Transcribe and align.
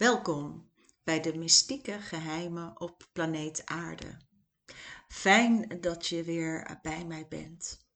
Welkom 0.00 0.70
bij 1.04 1.20
de 1.20 1.38
mystieke 1.38 2.00
geheimen 2.00 2.80
op 2.80 3.08
planeet 3.12 3.66
Aarde. 3.66 4.16
Fijn 5.08 5.80
dat 5.80 6.06
je 6.06 6.22
weer 6.22 6.78
bij 6.82 7.04
mij 7.04 7.28
bent. 7.28 7.86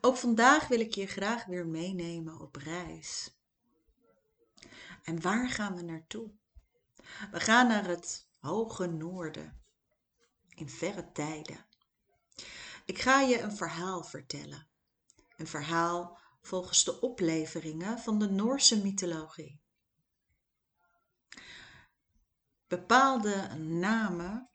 Ook 0.00 0.16
vandaag 0.16 0.68
wil 0.68 0.80
ik 0.80 0.94
je 0.94 1.06
graag 1.06 1.44
weer 1.44 1.66
meenemen 1.66 2.40
op 2.40 2.56
reis. 2.56 3.40
En 5.02 5.20
waar 5.20 5.48
gaan 5.50 5.76
we 5.76 5.82
naartoe? 5.82 6.30
We 7.30 7.40
gaan 7.40 7.68
naar 7.68 7.86
het 7.86 8.28
hoge 8.38 8.86
noorden, 8.86 9.62
in 10.48 10.68
verre 10.68 11.12
tijden. 11.12 11.66
Ik 12.84 12.98
ga 12.98 13.20
je 13.20 13.40
een 13.40 13.56
verhaal 13.56 14.04
vertellen. 14.04 14.68
Een 15.36 15.46
verhaal 15.46 16.18
volgens 16.40 16.84
de 16.84 17.00
opleveringen 17.00 17.98
van 17.98 18.18
de 18.18 18.30
Noorse 18.30 18.82
mythologie. 18.82 19.61
Bepaalde 22.72 23.54
namen, 23.58 24.48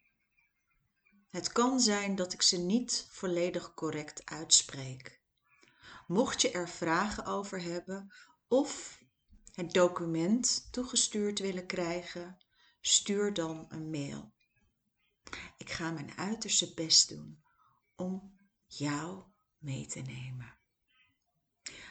het 1.30 1.52
kan 1.52 1.80
zijn 1.80 2.16
dat 2.16 2.34
ik 2.34 2.42
ze 2.42 2.58
niet 2.58 3.08
volledig 3.10 3.74
correct 3.74 4.26
uitspreek. 4.26 5.22
Mocht 6.08 6.42
je 6.42 6.52
er 6.52 6.70
vragen 6.70 7.26
over 7.26 7.62
hebben 7.62 8.14
of 8.48 9.02
het 9.54 9.74
document 9.74 10.68
toegestuurd 10.72 11.40
willen 11.40 11.66
krijgen, 11.66 12.38
stuur 12.82 13.34
dan 13.34 13.66
een 13.70 13.90
mail. 13.90 14.34
Ik 15.58 15.70
ga 15.70 15.92
mijn 15.92 16.18
uiterste 16.18 16.74
best 16.74 17.10
doen 17.10 17.44
om 17.96 18.38
jou 18.68 19.24
mee 19.58 19.86
te 19.86 20.00
nemen. 20.00 20.58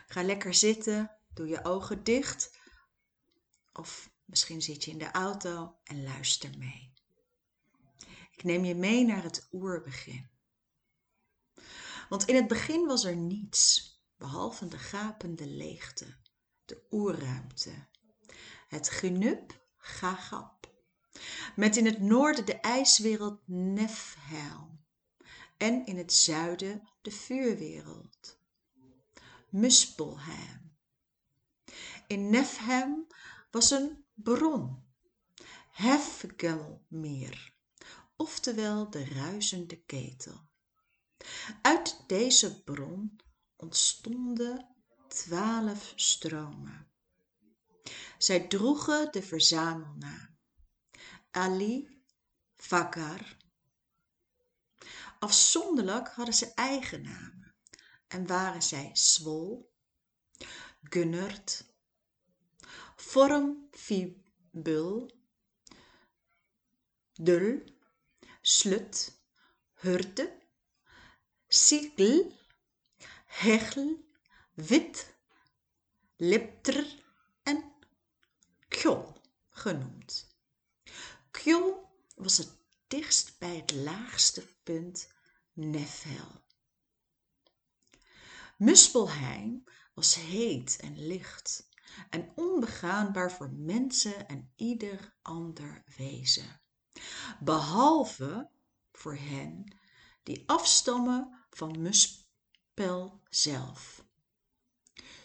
Ga 0.07 0.23
lekker 0.23 0.55
zitten, 0.55 1.17
doe 1.35 1.49
je 1.49 1.65
ogen 1.65 2.05
dicht 2.05 2.59
of 3.73 4.15
misschien 4.27 4.63
zit 4.63 4.85
je 4.85 4.91
in 4.91 4.99
de 4.99 5.11
auto 5.11 5.77
en 5.85 6.03
luister 6.03 6.59
mee. 6.59 6.93
Ik 8.31 8.45
neem 8.45 8.65
je 8.65 8.75
mee 8.75 9.05
naar 9.05 9.23
het 9.23 9.49
oerbegin. 9.53 10.29
Want 12.09 12.25
in 12.25 12.35
het 12.35 12.49
begin 12.49 12.87
was 12.87 13.05
er 13.05 13.17
niets, 13.17 13.95
behalve 14.17 14.69
de 14.69 14.79
gapende 14.79 15.47
leegte, 15.47 16.17
de 16.65 16.87
oerruimte, 16.91 17.87
het 18.69 18.89
genup 18.89 19.65
Gagap, 19.77 20.75
met 21.57 21.77
in 21.77 21.87
het 21.87 22.01
noorden 22.01 22.47
de 22.47 22.61
ijswereld 22.61 23.41
Nefhelm 23.49 24.85
en 25.57 25.87
in 25.87 25.97
het 25.97 26.13
zuiden 26.13 26.89
de 27.03 27.11
vuurwereld, 27.11 28.39
Muspelheim. 29.49 30.77
In 32.07 32.31
Nefhelm 32.31 33.07
was 33.51 33.71
een 33.71 34.06
bron, 34.17 34.85
Hefgelmeer, 35.71 37.55
oftewel 38.17 38.91
de 38.91 39.05
ruisende 39.05 39.77
ketel. 39.77 40.49
Uit 41.63 42.05
deze 42.07 42.63
bron 42.63 43.21
ontstonden 43.57 44.77
twaalf 45.09 45.93
stromen. 45.97 46.91
Zij 48.19 48.47
droegen 48.47 49.13
de 49.13 49.23
verzamelnaam 49.23 50.39
Ali 51.31 52.03
Vakar. 52.57 53.37
Afzonderlijk 55.19 56.09
hadden 56.09 56.35
ze 56.35 56.55
eigen 56.55 57.03
namen 57.03 57.55
en 58.09 58.27
waren 58.27 58.63
zij 58.63 58.91
Swol, 58.93 59.73
Gunnert, 60.83 61.76
Vorm 62.97 63.69
Fibul, 63.73 65.11
Dul, 67.15 67.63
Slut, 68.43 69.13
Hurte, 69.83 70.33
Sigl, 71.49 72.33
Hegel, 73.27 74.05
Wit, 74.55 75.15
Lipter. 76.17 77.05
En 77.43 77.73
Kjol 78.69 79.13
genoemd. 79.51 80.27
Kjol 81.31 81.89
was 82.15 82.37
het 82.37 82.51
dichtst 82.87 83.39
bij 83.39 83.57
het 83.57 83.73
laagste 83.73 84.47
punt 84.63 85.09
Nefhel. 85.53 86.45
Muspelheim 88.57 89.65
was 89.95 90.15
heet 90.15 90.77
en 90.81 91.07
licht 91.07 91.69
en 92.11 92.33
onbegaanbaar 92.35 93.33
voor 93.33 93.51
mensen 93.53 94.29
en 94.29 94.53
ieder 94.57 95.15
ander 95.23 95.83
wezen, 95.97 96.61
behalve 97.41 98.51
voor 98.93 99.17
hen 99.17 99.77
die 100.23 100.43
afstammen 100.47 101.47
van 101.51 101.83
Muspel 101.83 103.21
zelf. 103.29 104.05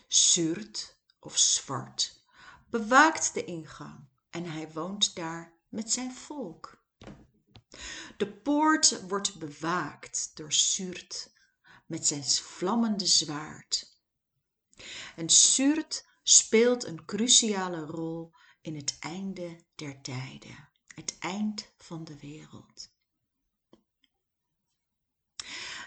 Zuurt 0.07 0.97
of 1.19 1.37
Zwart 1.37 2.23
bewaakt 2.69 3.33
de 3.33 3.45
ingang 3.45 4.09
en 4.29 4.45
hij 4.45 4.71
woont 4.71 5.15
daar 5.15 5.53
met 5.69 5.91
zijn 5.91 6.13
volk. 6.13 6.83
De 8.17 8.31
poort 8.31 9.07
wordt 9.07 9.39
bewaakt 9.39 10.31
door 10.33 10.53
Zuurt 10.53 11.33
met 11.85 12.07
zijn 12.07 12.23
vlammende 12.23 13.05
zwaard. 13.05 13.99
En 15.15 15.29
Zuurt 15.29 16.05
speelt 16.31 16.83
een 16.83 17.05
cruciale 17.05 17.85
rol 17.85 18.33
in 18.61 18.75
het 18.75 18.97
einde 18.99 19.65
der 19.75 20.01
tijden, 20.01 20.69
het 20.87 21.17
eind 21.19 21.71
van 21.77 22.03
de 22.03 22.17
wereld. 22.19 22.91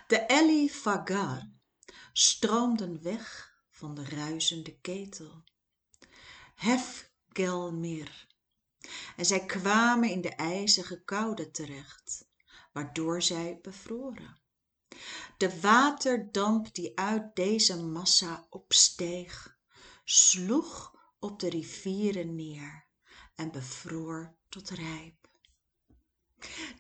De 0.07 0.25
Eli 0.27 0.71
Fagar 0.71 1.51
stroomden 2.13 3.03
weg 3.03 3.55
van 3.71 3.95
de 3.95 4.05
ruisende 4.05 4.79
ketel. 4.81 5.45
Hefgelmir. 6.55 8.27
En 9.17 9.27
zij 9.27 9.47
kwamen 9.47 10.11
in 10.11 10.21
de 10.21 10.35
ijzige 10.35 11.05
koude 11.05 11.51
terecht, 11.51 12.29
waardoor 12.73 13.23
zij 13.23 13.59
bevroren. 13.63 14.39
De 15.37 15.61
waterdamp 15.61 16.75
die 16.75 16.99
uit 16.99 17.37
deze 17.37 17.83
massa 17.83 18.47
opsteeg, 18.51 19.54
sloeg 20.05 20.95
op 21.19 21.41
de 21.41 21.49
rivieren 21.49 22.35
neer 22.35 22.87
en 23.35 23.51
bevroor 23.51 24.37
tot 24.49 24.71
rijp. 24.71 25.29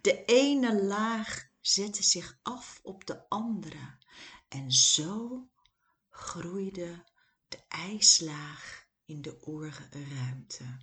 De 0.01 0.25
ene 0.25 0.85
laag 0.85 1.49
zette 1.61 2.03
zich 2.03 2.39
af 2.43 2.81
op 2.83 3.07
de 3.07 3.29
andere 3.29 3.99
en 4.49 4.73
zo 4.73 5.49
groeide 6.09 7.05
de 7.49 7.59
ijslaag 7.69 8.87
in 9.05 9.23
de 9.23 9.39
oerruimte. 9.47 10.79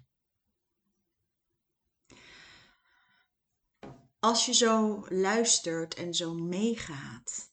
Als 4.19 4.45
je 4.45 4.53
zo 4.53 5.05
luistert 5.09 5.93
en 5.93 6.13
zo 6.13 6.33
meegaat, 6.33 7.50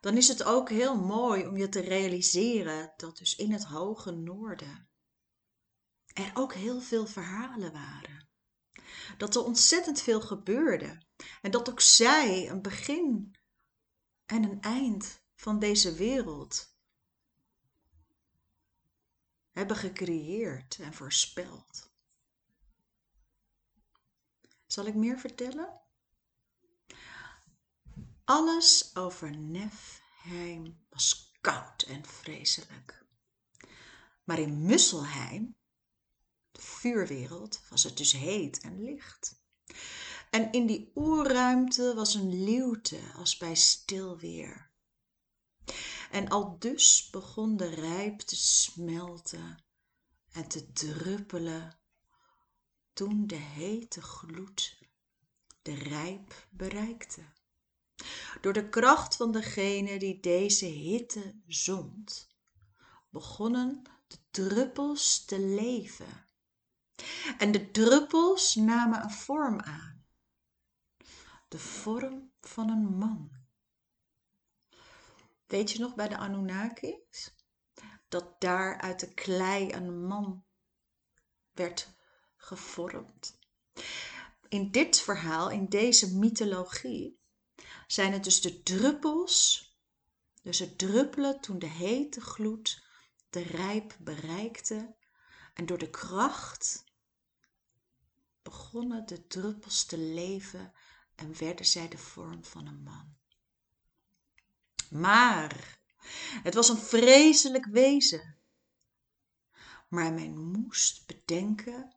dan 0.00 0.16
is 0.16 0.28
het 0.28 0.44
ook 0.44 0.68
heel 0.70 0.96
mooi 0.96 1.46
om 1.46 1.56
je 1.56 1.68
te 1.68 1.80
realiseren 1.80 2.92
dat 2.96 3.18
dus 3.18 3.36
in 3.36 3.52
het 3.52 3.64
hoge 3.64 4.10
noorden 4.10 4.88
er 6.06 6.30
ook 6.34 6.54
heel 6.54 6.80
veel 6.80 7.06
verhalen 7.06 7.72
waren. 7.72 8.28
Dat 9.18 9.34
er 9.34 9.44
ontzettend 9.44 10.00
veel 10.00 10.20
gebeurde 10.20 11.02
en 11.42 11.50
dat 11.50 11.70
ook 11.70 11.80
zij 11.80 12.50
een 12.50 12.62
begin 12.62 13.36
en 14.26 14.42
een 14.42 14.60
eind 14.60 15.22
van 15.34 15.58
deze 15.58 15.94
wereld 15.94 16.74
hebben 19.50 19.76
gecreëerd 19.76 20.78
en 20.78 20.94
voorspeld. 20.94 21.90
Zal 24.66 24.86
ik 24.86 24.94
meer 24.94 25.18
vertellen? 25.18 25.80
Alles 28.26 28.90
over 28.94 29.36
Nefheim 29.36 30.78
was 30.88 31.32
koud 31.40 31.82
en 31.82 32.04
vreselijk. 32.04 33.04
Maar 34.24 34.38
in 34.38 34.62
Musselheim, 34.62 35.56
de 36.52 36.60
vuurwereld, 36.60 37.60
was 37.68 37.82
het 37.82 37.96
dus 37.96 38.12
heet 38.12 38.60
en 38.60 38.82
licht. 38.82 39.40
En 40.30 40.52
in 40.52 40.66
die 40.66 40.90
oerruimte 40.94 41.94
was 41.94 42.14
een 42.14 42.44
luwte 42.44 43.00
als 43.16 43.36
bij 43.36 43.54
stil 43.54 44.18
weer. 44.18 44.70
En 46.10 46.28
al 46.28 46.58
dus 46.58 47.10
begon 47.10 47.56
de 47.56 47.68
rijp 47.68 48.20
te 48.20 48.36
smelten 48.36 49.64
en 50.32 50.48
te 50.48 50.72
druppelen 50.72 51.78
toen 52.92 53.26
de 53.26 53.34
hete 53.34 54.02
gloed 54.02 54.78
de 55.62 55.74
rijp 55.74 56.46
bereikte. 56.50 57.35
Door 58.40 58.52
de 58.52 58.68
kracht 58.68 59.16
van 59.16 59.32
degene 59.32 59.98
die 59.98 60.20
deze 60.20 60.66
hitte 60.66 61.40
zond, 61.46 62.28
begonnen 63.10 63.82
de 64.06 64.18
druppels 64.30 65.24
te 65.24 65.40
leven. 65.40 66.26
En 67.38 67.52
de 67.52 67.70
druppels 67.70 68.54
namen 68.54 69.02
een 69.02 69.10
vorm 69.10 69.60
aan. 69.60 70.04
De 71.48 71.58
vorm 71.58 72.32
van 72.40 72.70
een 72.70 72.98
man. 72.98 73.30
Weet 75.46 75.70
je 75.72 75.78
nog 75.78 75.94
bij 75.94 76.08
de 76.08 76.16
Anunnakis? 76.16 77.34
Dat 78.08 78.40
daar 78.40 78.80
uit 78.80 79.00
de 79.00 79.14
klei 79.14 79.72
een 79.72 80.06
man 80.06 80.44
werd 81.52 81.94
gevormd. 82.36 83.38
In 84.48 84.70
dit 84.70 85.00
verhaal, 85.00 85.50
in 85.50 85.66
deze 85.68 86.16
mythologie, 86.16 87.15
zijn 87.86 88.12
het 88.12 88.24
dus 88.24 88.40
de 88.40 88.62
druppels, 88.62 89.70
dus 90.42 90.58
het 90.58 90.78
druppelen 90.78 91.40
toen 91.40 91.58
de 91.58 91.66
hete 91.66 92.20
gloed 92.20 92.84
de 93.30 93.42
rijp 93.42 93.96
bereikte 93.98 94.94
en 95.54 95.66
door 95.66 95.78
de 95.78 95.90
kracht 95.90 96.84
begonnen 98.42 99.06
de 99.06 99.26
druppels 99.26 99.84
te 99.84 99.98
leven 99.98 100.72
en 101.14 101.38
werden 101.38 101.66
zij 101.66 101.88
de 101.88 101.98
vorm 101.98 102.44
van 102.44 102.66
een 102.66 102.82
man. 102.82 103.16
Maar 104.90 105.78
het 106.42 106.54
was 106.54 106.68
een 106.68 106.78
vreselijk 106.78 107.64
wezen. 107.66 108.36
Maar 109.88 110.12
men 110.12 110.38
moest 110.38 111.06
bedenken 111.06 111.95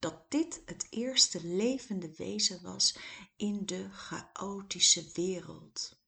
dat 0.00 0.30
dit 0.30 0.62
het 0.64 0.86
eerste 0.90 1.46
levende 1.46 2.14
wezen 2.16 2.62
was 2.62 2.98
in 3.36 3.66
de 3.66 3.90
chaotische 3.90 5.10
wereld. 5.12 6.02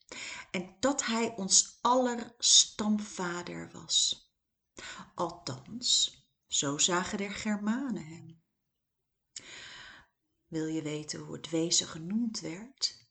En 0.50 0.76
dat 0.80 1.04
hij 1.04 1.34
ons 1.36 1.78
aller 1.80 2.34
stamvader 2.38 3.70
was. 3.72 4.26
Althans, 5.14 6.20
zo 6.46 6.78
zagen 6.78 7.18
de 7.18 7.30
Germanen 7.30 8.06
hem. 8.06 8.42
Wil 10.46 10.66
je 10.66 10.82
weten 10.82 11.20
hoe 11.20 11.36
het 11.36 11.50
wezen 11.50 11.86
genoemd 11.86 12.40
werd? 12.40 13.06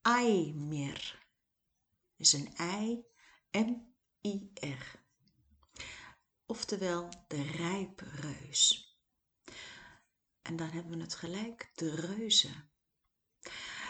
Aimir 0.00 1.28
is 2.16 2.32
een 2.32 2.54
I, 2.60 3.04
M-I-R. 3.50 5.02
Oftewel 6.46 7.08
de 7.28 7.42
rijpreus. 7.42 8.93
En 10.44 10.56
dan 10.56 10.70
hebben 10.70 10.96
we 10.96 11.02
het 11.02 11.14
gelijk, 11.14 11.70
de 11.74 11.94
reuzen. 11.94 12.70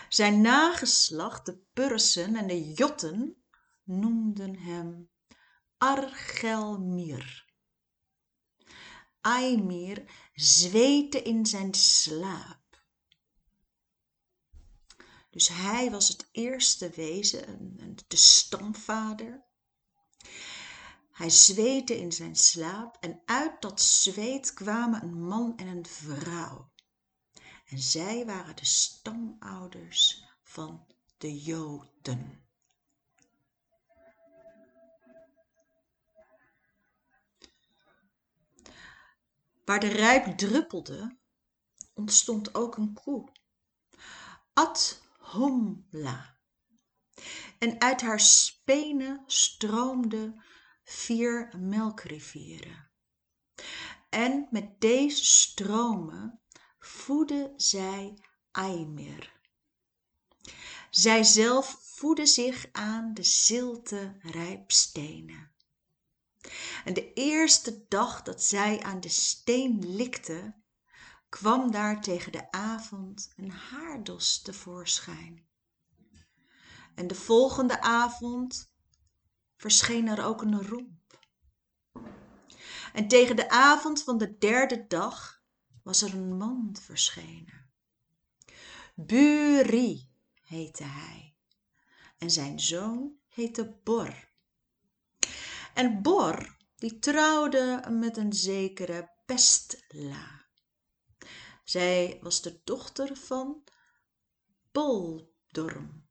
Zijn 0.08 0.40
nageslacht, 0.40 1.46
de 1.46 1.58
Pursen 1.72 2.36
en 2.36 2.46
de 2.46 2.72
Jotten, 2.72 3.44
noemden 3.82 4.56
hem 4.56 5.10
Argelmir. 5.78 7.52
Aimir 9.20 10.04
zweette 10.34 11.22
in 11.22 11.46
zijn 11.46 11.74
slaap. 11.74 12.84
Dus 15.30 15.48
hij 15.48 15.90
was 15.90 16.08
het 16.08 16.28
eerste 16.32 16.90
wezen, 16.90 17.76
de 18.06 18.16
stamvader. 18.16 19.43
Hij 21.14 21.30
zweette 21.30 21.98
in 21.98 22.12
zijn 22.12 22.36
slaap 22.36 22.96
en 23.00 23.22
uit 23.24 23.62
dat 23.62 23.80
zweet 23.80 24.54
kwamen 24.54 25.02
een 25.02 25.22
man 25.22 25.56
en 25.56 25.66
een 25.66 25.86
vrouw. 25.86 26.72
En 27.64 27.78
zij 27.78 28.26
waren 28.26 28.56
de 28.56 28.64
stamouders 28.64 30.24
van 30.42 30.86
de 31.18 31.40
Joden. 31.40 32.44
Waar 39.64 39.80
de 39.80 39.88
rijp 39.88 40.38
druppelde, 40.38 41.16
ontstond 41.92 42.54
ook 42.54 42.76
een 42.76 42.92
koe. 42.92 43.28
Adhumla. 44.52 46.36
En 47.58 47.80
uit 47.80 48.00
haar 48.00 48.20
spenen 48.20 49.22
stroomden 49.26 50.42
vier 50.84 51.52
melkrivieren. 51.58 52.90
En 54.08 54.48
met 54.50 54.80
deze 54.80 55.24
stromen 55.24 56.40
voedde 56.78 57.52
zij 57.56 58.18
Aimir. 58.50 59.32
Zij 60.90 61.22
zelf 61.22 61.78
voedde 61.80 62.26
zich 62.26 62.66
aan 62.72 63.14
de 63.14 63.22
zilte 63.22 64.16
rijpstenen. 64.20 65.52
En 66.84 66.94
de 66.94 67.12
eerste 67.12 67.84
dag 67.88 68.22
dat 68.22 68.42
zij 68.42 68.82
aan 68.82 69.00
de 69.00 69.08
steen 69.08 69.96
likte, 69.96 70.54
kwam 71.28 71.70
daar 71.70 72.02
tegen 72.02 72.32
de 72.32 72.50
avond 72.50 73.32
een 73.36 73.50
haardos 73.50 74.42
tevoorschijn. 74.42 75.46
En 76.94 77.06
de 77.06 77.14
volgende 77.14 77.80
avond 77.80 78.73
verscheen 79.56 80.08
er 80.08 80.24
ook 80.24 80.42
een 80.42 80.66
romp. 80.66 81.02
En 82.92 83.08
tegen 83.08 83.36
de 83.36 83.50
avond 83.50 84.02
van 84.02 84.18
de 84.18 84.38
derde 84.38 84.86
dag 84.86 85.42
was 85.82 86.02
er 86.02 86.14
een 86.14 86.36
man 86.36 86.76
verschenen. 86.80 87.70
Buri 88.94 90.10
heette 90.42 90.84
hij 90.84 91.34
en 92.18 92.30
zijn 92.30 92.60
zoon 92.60 93.12
heette 93.28 93.80
Bor. 93.82 94.32
En 95.74 96.02
Bor, 96.02 96.56
die 96.76 96.98
trouwde 96.98 97.84
met 97.90 98.16
een 98.16 98.32
zekere 98.32 99.10
Pestla. 99.24 100.46
Zij 101.64 102.18
was 102.22 102.42
de 102.42 102.60
dochter 102.64 103.16
van 103.16 103.64
Boldorm. 104.72 106.03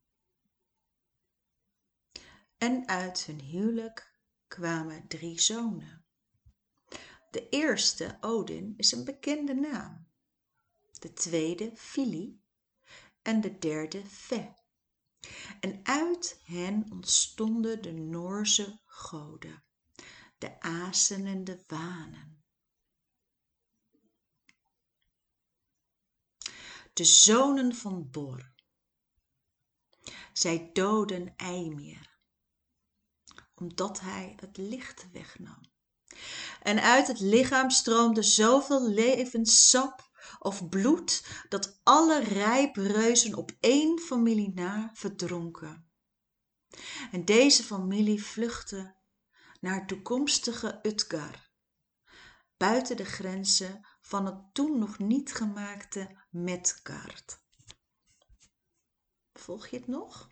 En 2.64 2.88
uit 2.88 3.24
hun 3.24 3.40
huwelijk 3.40 4.18
kwamen 4.46 5.08
drie 5.08 5.40
zonen. 5.40 6.04
De 7.30 7.48
eerste, 7.48 8.18
Odin, 8.20 8.74
is 8.76 8.92
een 8.92 9.04
bekende 9.04 9.54
naam. 9.54 10.08
De 10.92 11.12
tweede, 11.12 11.76
Fili. 11.76 12.42
En 13.22 13.40
de 13.40 13.58
derde, 13.58 14.04
Fe. 14.06 14.54
En 15.60 15.80
uit 15.82 16.40
hen 16.44 16.86
ontstonden 16.90 17.82
de 17.82 17.92
Noorse 17.92 18.80
goden, 18.84 19.64
de 20.38 20.60
asen 20.60 21.26
en 21.26 21.44
de 21.44 21.64
wanen. 21.66 22.44
De 26.92 27.04
zonen 27.04 27.74
van 27.74 28.10
Bor. 28.10 28.54
Zij 30.32 30.70
doden 30.72 31.36
Eimir, 31.36 32.13
omdat 33.64 34.00
hij 34.00 34.34
het 34.40 34.56
licht 34.56 35.06
wegnam. 35.12 35.60
En 36.62 36.82
uit 36.82 37.06
het 37.06 37.20
lichaam 37.20 37.70
stroomde 37.70 38.22
zoveel 38.22 38.88
levenssap 38.88 40.10
of 40.38 40.68
bloed 40.68 41.26
dat 41.48 41.80
alle 41.82 42.20
rijpreuzen 42.20 43.34
op 43.34 43.52
één 43.60 43.98
familie 43.98 44.52
na 44.54 44.90
verdronken. 44.94 45.90
En 47.10 47.24
deze 47.24 47.62
familie 47.62 48.24
vluchtte 48.24 48.96
naar 49.60 49.86
toekomstige 49.86 50.78
Utgar, 50.82 51.50
buiten 52.56 52.96
de 52.96 53.04
grenzen 53.04 53.86
van 54.00 54.26
het 54.26 54.54
toen 54.54 54.78
nog 54.78 54.98
niet 54.98 55.34
gemaakte 55.34 56.24
Metkaart. 56.30 57.42
Volg 59.32 59.66
je 59.66 59.76
het 59.76 59.86
nog? 59.86 60.30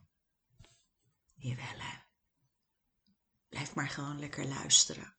Jawel 1.34 1.78
hè. 1.78 2.01
Blijf 3.52 3.74
maar 3.74 3.88
gewoon 3.88 4.18
lekker 4.18 4.46
luisteren. 4.46 5.14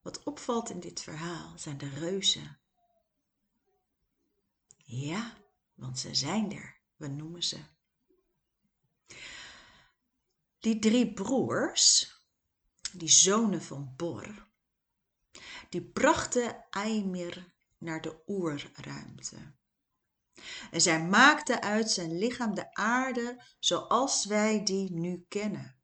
Wat 0.00 0.22
opvalt 0.22 0.70
in 0.70 0.80
dit 0.80 1.00
verhaal 1.00 1.58
zijn 1.58 1.78
de 1.78 1.88
reuzen. 1.88 2.60
Ja, 4.76 5.36
want 5.74 5.98
ze 5.98 6.14
zijn 6.14 6.52
er, 6.52 6.80
we 6.96 7.08
noemen 7.08 7.42
ze. 7.42 7.64
Die 10.58 10.78
drie 10.78 11.12
broers, 11.12 12.14
die 12.92 13.08
zonen 13.08 13.62
van 13.62 13.94
Bor, 13.96 14.48
die 15.68 15.90
brachten 15.90 16.66
Aimir 16.70 17.54
naar 17.78 18.00
de 18.00 18.22
oerruimte. 18.26 19.57
En 20.70 20.80
zij 20.80 21.02
maakten 21.02 21.62
uit 21.62 21.90
zijn 21.90 22.18
lichaam 22.18 22.54
de 22.54 22.74
aarde 22.74 23.42
zoals 23.58 24.24
wij 24.24 24.64
die 24.64 24.92
nu 24.92 25.24
kennen. 25.28 25.76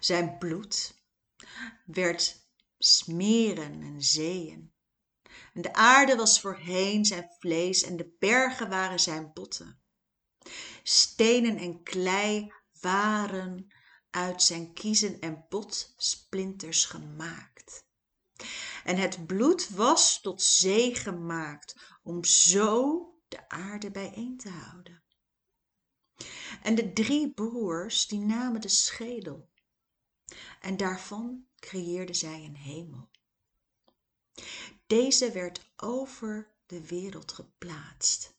Zijn 0.00 0.38
bloed 0.38 0.94
werd 1.84 2.46
smeren 2.78 3.82
en 3.82 4.02
zeeën. 4.02 4.72
En 5.54 5.62
de 5.62 5.74
aarde 5.74 6.16
was 6.16 6.40
voorheen 6.40 7.04
zijn 7.04 7.30
vlees 7.38 7.82
en 7.82 7.96
de 7.96 8.16
bergen 8.18 8.68
waren 8.68 9.00
zijn 9.00 9.32
botten. 9.32 9.82
Stenen 10.82 11.56
en 11.56 11.82
klei 11.82 12.52
waren 12.80 13.72
uit 14.10 14.42
zijn 14.42 14.72
kiezen 14.72 15.20
en 15.20 15.46
botsplinters 15.48 16.84
gemaakt. 16.84 17.86
En 18.84 18.96
het 18.96 19.26
bloed 19.26 19.68
was 19.70 20.20
tot 20.20 20.42
zee 20.42 20.94
gemaakt 20.94 21.91
om 22.02 22.24
zo 22.24 23.06
de 23.28 23.48
aarde 23.48 23.90
bijeen 23.90 24.36
te 24.36 24.48
houden. 24.48 25.02
En 26.62 26.74
de 26.74 26.92
drie 26.92 27.32
broers 27.32 28.06
die 28.06 28.18
namen 28.18 28.60
de 28.60 28.68
schedel 28.68 29.50
en 30.60 30.76
daarvan 30.76 31.46
creëerden 31.56 32.14
zij 32.14 32.44
een 32.44 32.56
hemel. 32.56 33.10
Deze 34.86 35.32
werd 35.32 35.72
over 35.76 36.54
de 36.66 36.86
wereld 36.86 37.32
geplaatst 37.32 38.36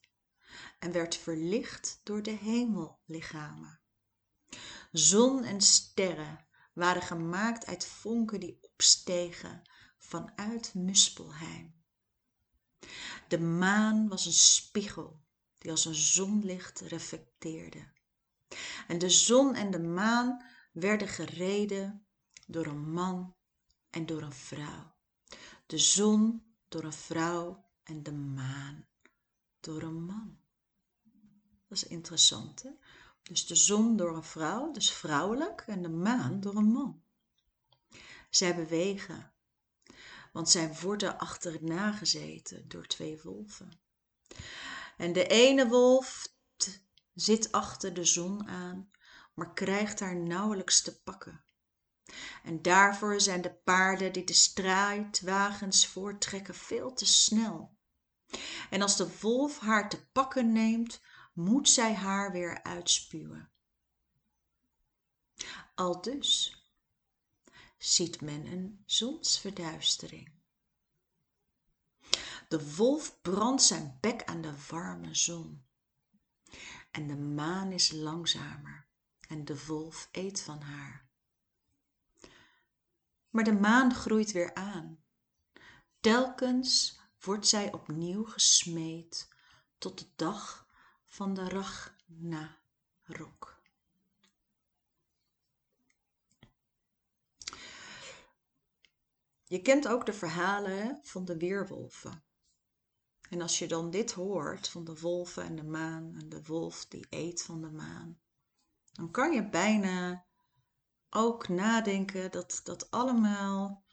en 0.79 0.91
werd 0.91 1.15
verlicht 1.15 1.99
door 2.03 2.23
de 2.23 2.31
hemellichamen. 2.31 3.81
Zon 4.91 5.43
en 5.43 5.61
sterren 5.61 6.47
waren 6.73 7.01
gemaakt 7.01 7.65
uit 7.65 7.85
vonken 7.85 8.39
die 8.39 8.57
opstegen 8.61 9.61
vanuit 9.97 10.73
Muspelheim. 10.73 11.82
De 13.27 13.39
maan 13.39 14.07
was 14.07 14.25
een 14.25 14.33
spiegel 14.33 15.21
die 15.57 15.71
als 15.71 15.85
een 15.85 15.95
zonlicht 15.95 16.79
reflecteerde. 16.79 17.91
En 18.87 18.97
de 18.97 19.09
zon 19.09 19.55
en 19.55 19.71
de 19.71 19.79
maan 19.79 20.45
werden 20.71 21.07
gereden 21.07 22.05
door 22.47 22.65
een 22.65 22.91
man 22.91 23.35
en 23.89 24.05
door 24.05 24.21
een 24.21 24.33
vrouw. 24.33 24.95
De 25.65 25.77
zon 25.77 26.43
door 26.67 26.83
een 26.83 26.93
vrouw 26.93 27.65
en 27.83 28.03
de 28.03 28.11
maan 28.13 28.87
door 29.59 29.81
een 29.81 30.05
man. 30.05 30.37
Dat 31.67 31.77
is 31.77 31.87
interessant, 31.87 32.63
hè? 32.63 32.69
Dus 33.23 33.47
de 33.47 33.55
zon 33.55 33.97
door 33.97 34.15
een 34.15 34.23
vrouw, 34.23 34.71
dus 34.71 34.91
vrouwelijk, 34.91 35.63
en 35.67 35.81
de 35.81 35.89
maan 35.89 36.39
door 36.39 36.55
een 36.55 36.71
man. 36.71 37.03
Zij 38.29 38.55
bewegen, 38.55 39.32
want 40.33 40.49
zij 40.49 40.73
worden 40.81 41.17
achterna 41.17 41.91
gezeten 41.91 42.67
door 42.67 42.85
twee 42.85 43.19
wolven. 43.23 43.79
En 44.97 45.13
de 45.13 45.27
ene 45.27 45.67
wolf 45.67 46.27
zit 47.13 47.51
achter 47.51 47.93
de 47.93 48.05
zon 48.05 48.47
aan, 48.47 48.91
maar 49.33 49.53
krijgt 49.53 49.99
haar 49.99 50.15
nauwelijks 50.15 50.81
te 50.81 51.01
pakken. 51.01 51.43
En 52.43 52.61
daarvoor 52.61 53.21
zijn 53.21 53.41
de 53.41 53.53
paarden 53.53 54.13
die 54.13 54.23
de 54.23 54.33
strijdwagens 54.33 55.87
voortrekken 55.87 56.55
veel 56.55 56.93
te 56.93 57.05
snel. 57.05 57.77
En 58.69 58.81
als 58.81 58.97
de 58.97 59.19
wolf 59.21 59.59
haar 59.59 59.89
te 59.89 60.05
pakken 60.11 60.51
neemt, 60.51 61.01
moet 61.33 61.69
zij 61.69 61.93
haar 61.93 62.31
weer 62.31 62.63
uitspuwen. 62.63 63.51
Aldus 65.75 66.62
ziet 67.83 68.21
men 68.21 68.45
een 68.45 68.83
zonsverduistering. 68.85 70.31
De 72.47 72.75
wolf 72.75 73.21
brandt 73.21 73.63
zijn 73.63 73.97
bek 74.01 74.23
aan 74.23 74.41
de 74.41 74.53
warme 74.69 75.15
zon. 75.15 75.65
En 76.91 77.07
de 77.07 77.15
maan 77.15 77.71
is 77.71 77.91
langzamer 77.91 78.87
en 79.27 79.45
de 79.45 79.65
wolf 79.65 80.09
eet 80.11 80.41
van 80.41 80.61
haar. 80.61 81.07
Maar 83.29 83.43
de 83.43 83.53
maan 83.53 83.93
groeit 83.93 84.31
weer 84.31 84.53
aan. 84.53 85.03
Telkens 85.99 86.99
wordt 87.19 87.47
zij 87.47 87.73
opnieuw 87.73 88.23
gesmeed 88.23 89.27
tot 89.77 89.99
de 89.99 90.07
dag 90.15 90.67
van 91.05 91.33
de 91.33 91.49
Ragnarok. 91.49 93.52
Je 99.43 99.61
kent 99.61 99.87
ook 99.87 100.05
de 100.05 100.13
verhalen 100.13 100.99
van 101.03 101.25
de 101.25 101.37
weerwolven. 101.37 102.23
En 103.29 103.41
als 103.41 103.59
je 103.59 103.67
dan 103.67 103.89
dit 103.89 104.11
hoort 104.11 104.69
van 104.69 104.83
de 104.83 104.99
wolven 104.99 105.43
en 105.43 105.55
de 105.55 105.63
maan 105.63 106.15
en 106.15 106.29
de 106.29 106.43
wolf 106.43 106.85
die 106.85 107.05
eet 107.09 107.43
van 107.43 107.61
de 107.61 107.71
maan, 107.71 108.19
dan 108.91 109.11
kan 109.11 109.31
je 109.31 109.49
bijna 109.49 110.25
ook 111.09 111.47
nadenken 111.47 112.31
dat 112.31 112.61
dat 112.63 112.91
allemaal 112.91 113.83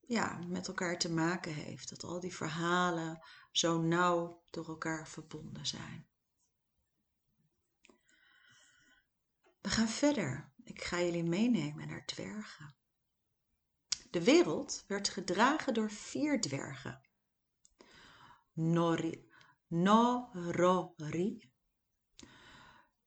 ja, 0.00 0.38
met 0.46 0.68
elkaar 0.68 0.98
te 0.98 1.12
maken 1.12 1.54
heeft. 1.54 1.88
Dat 1.88 2.04
al 2.04 2.20
die 2.20 2.34
verhalen 2.34 3.20
zo 3.52 3.80
nauw 3.80 4.42
door 4.50 4.68
elkaar 4.68 5.08
verbonden 5.08 5.66
zijn. 5.66 6.08
We 9.60 9.68
gaan 9.68 9.88
verder. 9.88 10.52
Ik 10.64 10.82
ga 10.82 11.00
jullie 11.00 11.24
meenemen 11.24 11.88
naar 11.88 12.06
dwergen. 12.06 12.74
De 14.10 14.24
wereld 14.24 14.84
werd 14.86 15.08
gedragen 15.08 15.74
door 15.74 15.90
vier 15.90 16.40
dwergen. 16.40 17.00
Nori, 18.52 19.30
Norori, 19.66 21.50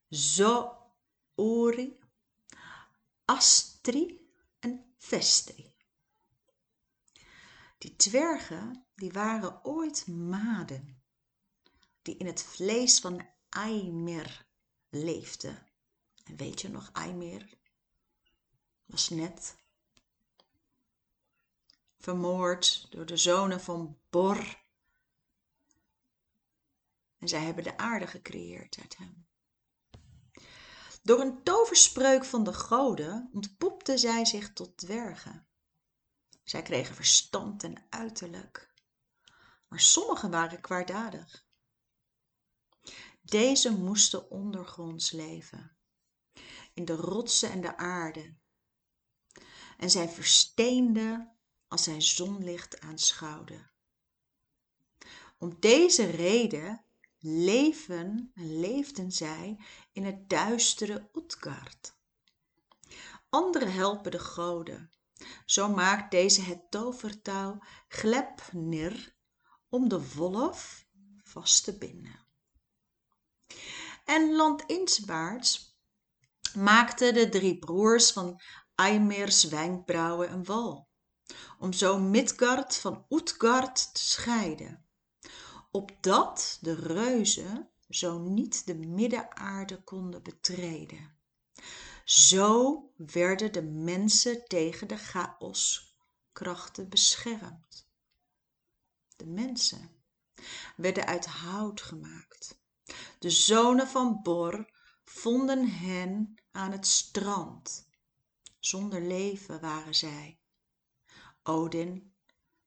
Zoori, 0.10 2.00
Astri 3.26 4.32
en 4.60 4.94
Vestri. 4.98 5.76
Die 7.78 7.96
dwergen 7.96 8.86
die 8.96 9.12
waren 9.12 9.66
ooit 9.66 10.08
maden 10.08 11.04
die 12.02 12.18
in 12.18 12.26
het 12.26 12.44
vlees 12.44 13.00
van 13.00 13.28
Aimer 13.50 14.46
leefden. 14.90 15.68
En 16.24 16.36
weet 16.36 16.62
je 16.62 16.70
nog, 16.70 16.90
Aimer 16.94 17.54
was 18.86 19.10
net 19.10 19.56
vermoord 22.04 22.88
door 22.92 23.06
de 23.06 23.18
zonen 23.18 23.62
van 23.62 24.00
Bor. 24.10 24.64
En 27.18 27.28
zij 27.28 27.42
hebben 27.44 27.64
de 27.64 27.78
aarde 27.78 28.08
gecreëerd 28.08 28.78
uit 28.82 28.98
hem. 28.98 29.28
Door 31.04 31.20
een 31.20 31.44
toverspreuk 31.44 32.26
van 32.26 32.44
de 32.44 32.54
goden 32.54 33.30
ontpopten 33.34 34.00
zij 34.00 34.26
zich 34.26 34.54
tot 34.54 34.78
dwergen. 34.78 35.48
Zij 36.44 36.62
kregen 36.62 36.96
verstand 36.96 37.64
en 37.64 37.86
uiterlijk, 37.90 38.74
maar 39.68 39.80
sommigen 39.80 40.32
waren 40.32 40.62
kwaadaardig. 40.62 41.46
Deze 43.22 43.72
moesten 43.78 44.30
ondergronds 44.30 45.12
leven, 45.12 45.78
in 46.74 46.86
de 46.86 46.96
rotsen 46.96 47.52
en 47.52 47.62
de 47.62 47.78
aarde. 47.78 48.36
En 49.78 49.90
zij 49.90 50.10
versteenden 50.10 51.34
als 51.74 51.84
zij 51.84 52.02
zonlicht 52.02 52.80
aanschouwden. 52.80 53.72
Om 55.38 55.60
deze 55.60 56.06
reden 56.06 56.86
leven 57.20 58.32
en 58.34 58.60
leefden 58.60 59.12
zij 59.12 59.60
in 59.92 60.06
het 60.06 60.30
duistere 60.30 61.10
Utgard. 61.14 61.96
Anderen 63.30 63.74
helpen 63.74 64.12
de 64.12 64.20
goden. 64.20 64.92
Zo 65.46 65.70
maakt 65.70 66.12
deze 66.12 66.42
het 66.42 66.72
tovertouw 66.72 67.60
Glepnir 67.88 69.16
om 69.70 69.90
de 69.90 70.14
wolf 70.16 70.86
vast 71.24 71.64
te 71.64 71.78
binden. 71.78 72.28
En 74.06 74.36
landinswaarts 74.36 75.78
maakten 76.56 77.14
de 77.14 77.30
drie 77.30 77.60
broers 77.60 78.12
van 78.12 78.42
Aimirs 78.76 79.44
wenkbrauwen 79.44 80.32
een 80.32 80.44
wal, 80.44 80.92
om 81.60 81.74
zo 81.74 82.00
Midgard 82.00 82.76
van 82.78 83.06
Utgard 83.10 83.94
te 83.94 84.02
scheiden 84.02 84.84
opdat 85.74 86.58
de 86.62 86.76
reuzen 86.76 87.70
zo 87.90 88.20
niet 88.20 88.66
de 88.66 88.76
middenaarde 88.76 89.84
konden 89.84 90.24
betreden. 90.24 91.18
Zo 92.06 92.84
werden 92.96 93.52
de 93.52 93.62
mensen 93.62 94.48
tegen 94.48 94.88
de 94.88 94.98
chaoskrachten 94.98 96.90
beschermd. 96.90 97.88
De 99.16 99.26
mensen 99.26 99.90
werden 100.76 101.06
uit 101.06 101.26
hout 101.26 101.82
gemaakt. 101.82 102.62
De 103.20 103.30
zonen 103.30 103.88
van 103.88 104.22
Bor 104.22 104.72
vonden 105.04 105.68
hen 105.68 106.36
aan 106.52 106.72
het 106.72 106.88
strand. 106.88 107.90
Zonder 108.60 109.02
leven 109.02 109.62
waren 109.62 109.96
zij. 109.96 110.40
Odin 111.44 112.14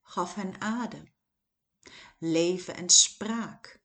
gaf 0.03 0.35
hen 0.35 0.61
adem 0.61 1.15
leven 2.19 2.77
en 2.77 2.89
spraak. 2.89 3.81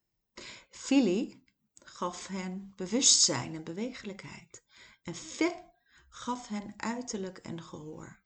Fili 0.69 1.43
gaf 1.83 2.27
hen 2.27 2.73
bewustzijn 2.75 3.55
en 3.55 3.63
bewegelijkheid. 3.63 4.63
En 5.03 5.15
Fe 5.15 5.69
gaf 6.09 6.47
hen 6.47 6.73
uiterlijk 6.77 7.37
en 7.37 7.63
gehoor. 7.63 8.19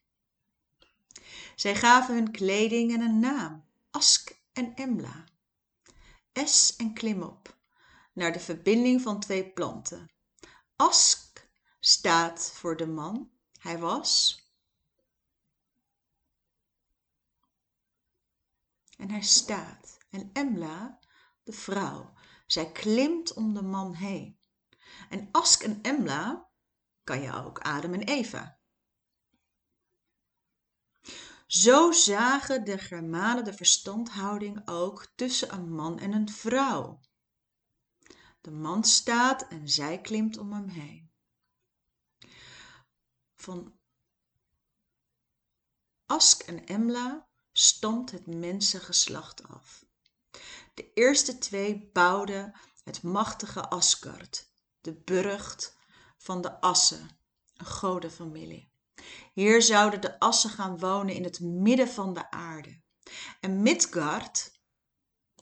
Zij 1.55 1.75
gaven 1.75 2.15
hun 2.15 2.31
kleding 2.31 2.93
en 2.93 3.01
een 3.01 3.19
naam, 3.19 3.65
Ask 3.91 4.39
en 4.53 4.75
Emla. 4.75 5.23
Es 6.31 6.75
en 6.75 6.93
klimop, 6.93 7.57
naar 8.13 8.31
de 8.31 8.39
verbinding 8.39 9.01
van 9.01 9.19
twee 9.19 9.49
planten. 9.49 10.11
Ask 10.75 11.47
staat 11.79 12.51
voor 12.53 12.77
de 12.77 12.87
man 12.87 13.31
Hij 13.59 13.79
was. 13.79 14.44
En 18.97 19.09
hij 19.09 19.21
staat. 19.21 19.97
En 20.09 20.29
Emla, 20.33 20.99
de 21.43 21.51
vrouw, 21.51 22.13
zij 22.45 22.71
klimt 22.71 23.33
om 23.33 23.53
de 23.53 23.61
man 23.61 23.93
heen. 23.93 24.39
En 25.09 25.29
Ask 25.31 25.63
en 25.63 25.81
Emla 25.81 26.49
kan 27.03 27.21
je 27.21 27.33
ook 27.33 27.59
Adam 27.59 27.93
en 27.93 28.03
Eva. 28.03 28.59
Zo 31.47 31.91
zagen 31.91 32.63
de 32.65 32.77
Germanen 32.77 33.43
de 33.43 33.53
verstandhouding 33.53 34.67
ook 34.67 35.11
tussen 35.15 35.53
een 35.53 35.73
man 35.73 35.99
en 35.99 36.11
een 36.11 36.29
vrouw. 36.29 36.99
De 38.41 38.51
man 38.51 38.83
staat 38.83 39.47
en 39.47 39.69
zij 39.69 40.01
klimt 40.01 40.37
om 40.37 40.53
hem 40.53 40.67
heen. 40.67 41.11
Van 43.35 43.79
Ask 46.05 46.41
en 46.41 46.65
Emla 46.65 47.29
stamt 47.57 48.11
het 48.11 48.27
mensengeslacht 48.27 49.47
af. 49.47 49.85
De 50.73 50.91
eerste 50.93 51.37
twee 51.37 51.89
bouwden 51.93 52.53
het 52.83 53.03
machtige 53.03 53.69
Asgard, 53.69 54.51
de 54.81 54.93
burcht 54.93 55.77
van 56.17 56.41
de 56.41 56.61
Assen, 56.61 57.09
een 57.57 57.65
godenfamilie. 57.65 58.71
Hier 59.33 59.61
zouden 59.61 60.01
de 60.01 60.19
Assen 60.19 60.49
gaan 60.49 60.79
wonen 60.79 61.15
in 61.15 61.23
het 61.23 61.39
midden 61.39 61.87
van 61.87 62.13
de 62.13 62.31
aarde. 62.31 62.81
En 63.39 63.61
Midgard, 63.61 64.59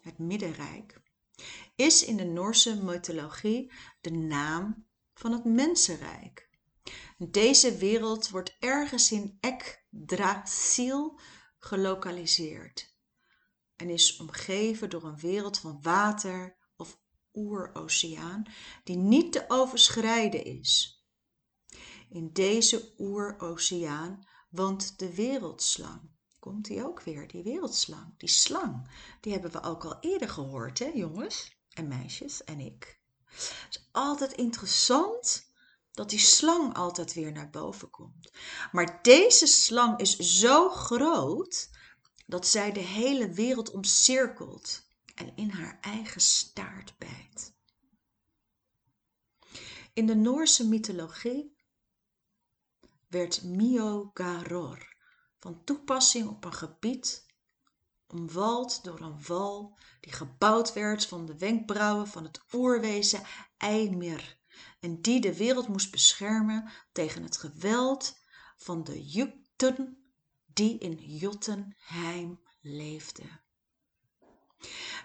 het 0.01 0.17
Middenrijk, 0.17 1.01
is 1.75 2.03
in 2.03 2.17
de 2.17 2.25
Noorse 2.25 2.84
mythologie 2.84 3.72
de 4.01 4.12
naam 4.12 4.86
van 5.13 5.32
het 5.32 5.46
mensenrijk. 5.46 6.50
Deze 7.17 7.77
wereld 7.77 8.29
wordt 8.29 8.55
ergens 8.60 9.12
in 9.12 9.38
Yggdrasil 9.39 11.20
gelokaliseerd 11.63 12.96
en 13.75 13.89
is 13.89 14.17
omgeven 14.17 14.89
door 14.89 15.03
een 15.03 15.20
wereld 15.20 15.58
van 15.58 15.82
water 15.82 16.58
of 16.75 17.00
oeroceaan 17.34 18.43
die 18.84 18.96
niet 18.96 19.32
te 19.32 19.46
overschrijden 19.48 20.46
is. 20.46 21.03
In 22.10 22.34
deze 22.34 22.93
oeroceaan 22.98 24.27
woont 24.50 25.00
de 25.00 25.15
wereldslang. 25.15 26.12
Komt 26.39 26.65
die 26.65 26.86
ook 26.86 27.01
weer, 27.01 27.27
die 27.27 27.43
wereldslang, 27.43 28.17
die 28.17 28.29
slang. 28.29 28.89
Die 29.22 29.32
hebben 29.32 29.51
we 29.51 29.62
ook 29.62 29.86
al 29.86 29.98
eerder 30.00 30.29
gehoord, 30.29 30.79
hè 30.79 30.91
jongens 30.93 31.58
en 31.70 31.88
meisjes 31.88 32.43
en 32.43 32.60
ik. 32.60 33.01
Het 33.25 33.67
is 33.70 33.89
altijd 33.91 34.34
interessant 34.34 35.52
dat 35.93 36.09
die 36.09 36.19
slang 36.19 36.75
altijd 36.75 37.13
weer 37.13 37.31
naar 37.31 37.50
boven 37.50 37.89
komt. 37.89 38.31
Maar 38.71 39.00
deze 39.01 39.47
slang 39.47 40.00
is 40.00 40.15
zo 40.15 40.69
groot 40.69 41.69
dat 42.25 42.47
zij 42.47 42.71
de 42.71 42.79
hele 42.79 43.29
wereld 43.29 43.71
omcirkelt 43.71 44.88
en 45.15 45.35
in 45.35 45.50
haar 45.50 45.77
eigen 45.81 46.21
staart 46.21 46.97
bijt. 46.97 47.53
In 49.93 50.05
de 50.05 50.15
Noorse 50.15 50.67
mythologie 50.67 51.55
werd 53.07 53.43
Miogaror 53.43 54.95
van 55.39 55.63
toepassing 55.63 56.29
op 56.29 56.45
een 56.45 56.53
gebied 56.53 57.25
omwald 58.07 58.83
door 58.83 59.01
een 59.01 59.23
wal 59.25 59.77
die 60.00 60.13
gebouwd 60.13 60.73
werd 60.73 61.05
van 61.05 61.25
de 61.25 61.38
wenkbrauwen 61.38 62.07
van 62.07 62.23
het 62.23 62.41
oerwezen 62.51 63.23
Eimir 63.57 64.41
en 64.79 65.01
die 65.01 65.22
de 65.22 65.38
wereld 65.38 65.67
moest 65.67 65.91
beschermen 65.91 66.72
tegen 66.91 67.24
het 67.24 67.38
geweld 67.38 68.17
van 68.57 68.83
de 68.83 69.05
Jukten 69.05 70.03
die 70.45 70.77
in 70.77 70.93
Jotunheim 70.93 72.39
leefden. 72.62 73.41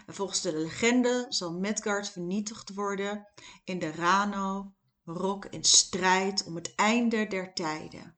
En 0.05 0.13
volgens 0.13 0.41
de 0.41 0.57
legende 0.57 1.25
zal 1.29 1.53
Midgard 1.53 2.09
vernietigd 2.09 2.73
worden 2.73 3.27
in 3.63 3.79
de 3.79 3.91
Rano, 3.91 4.75
rok 5.07 5.45
in 5.45 5.63
strijd 5.63 6.43
om 6.43 6.55
het 6.55 6.75
einde 6.75 7.27
der 7.27 7.53
tijden. 7.53 8.17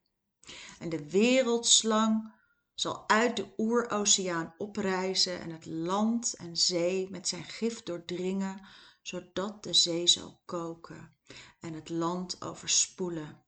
En 0.80 0.90
de 0.90 1.10
wereldslang 1.10 2.34
zal 2.74 3.10
uit 3.10 3.36
de 3.36 3.54
oeroceaan 3.58 4.54
oprijzen 4.58 5.42
en 5.42 5.50
het 5.50 5.66
land 5.66 6.34
en 6.34 6.58
zee 6.58 7.10
met 7.10 7.28
zijn 7.28 7.44
gif 7.44 7.84
doordringen, 7.84 8.66
zodat 9.02 9.64
de 9.64 9.74
zee 9.74 10.08
zal 10.08 10.42
koken 10.46 11.16
en 11.60 11.74
het 11.74 11.90
land 11.90 12.42
overspoelen. 12.42 13.44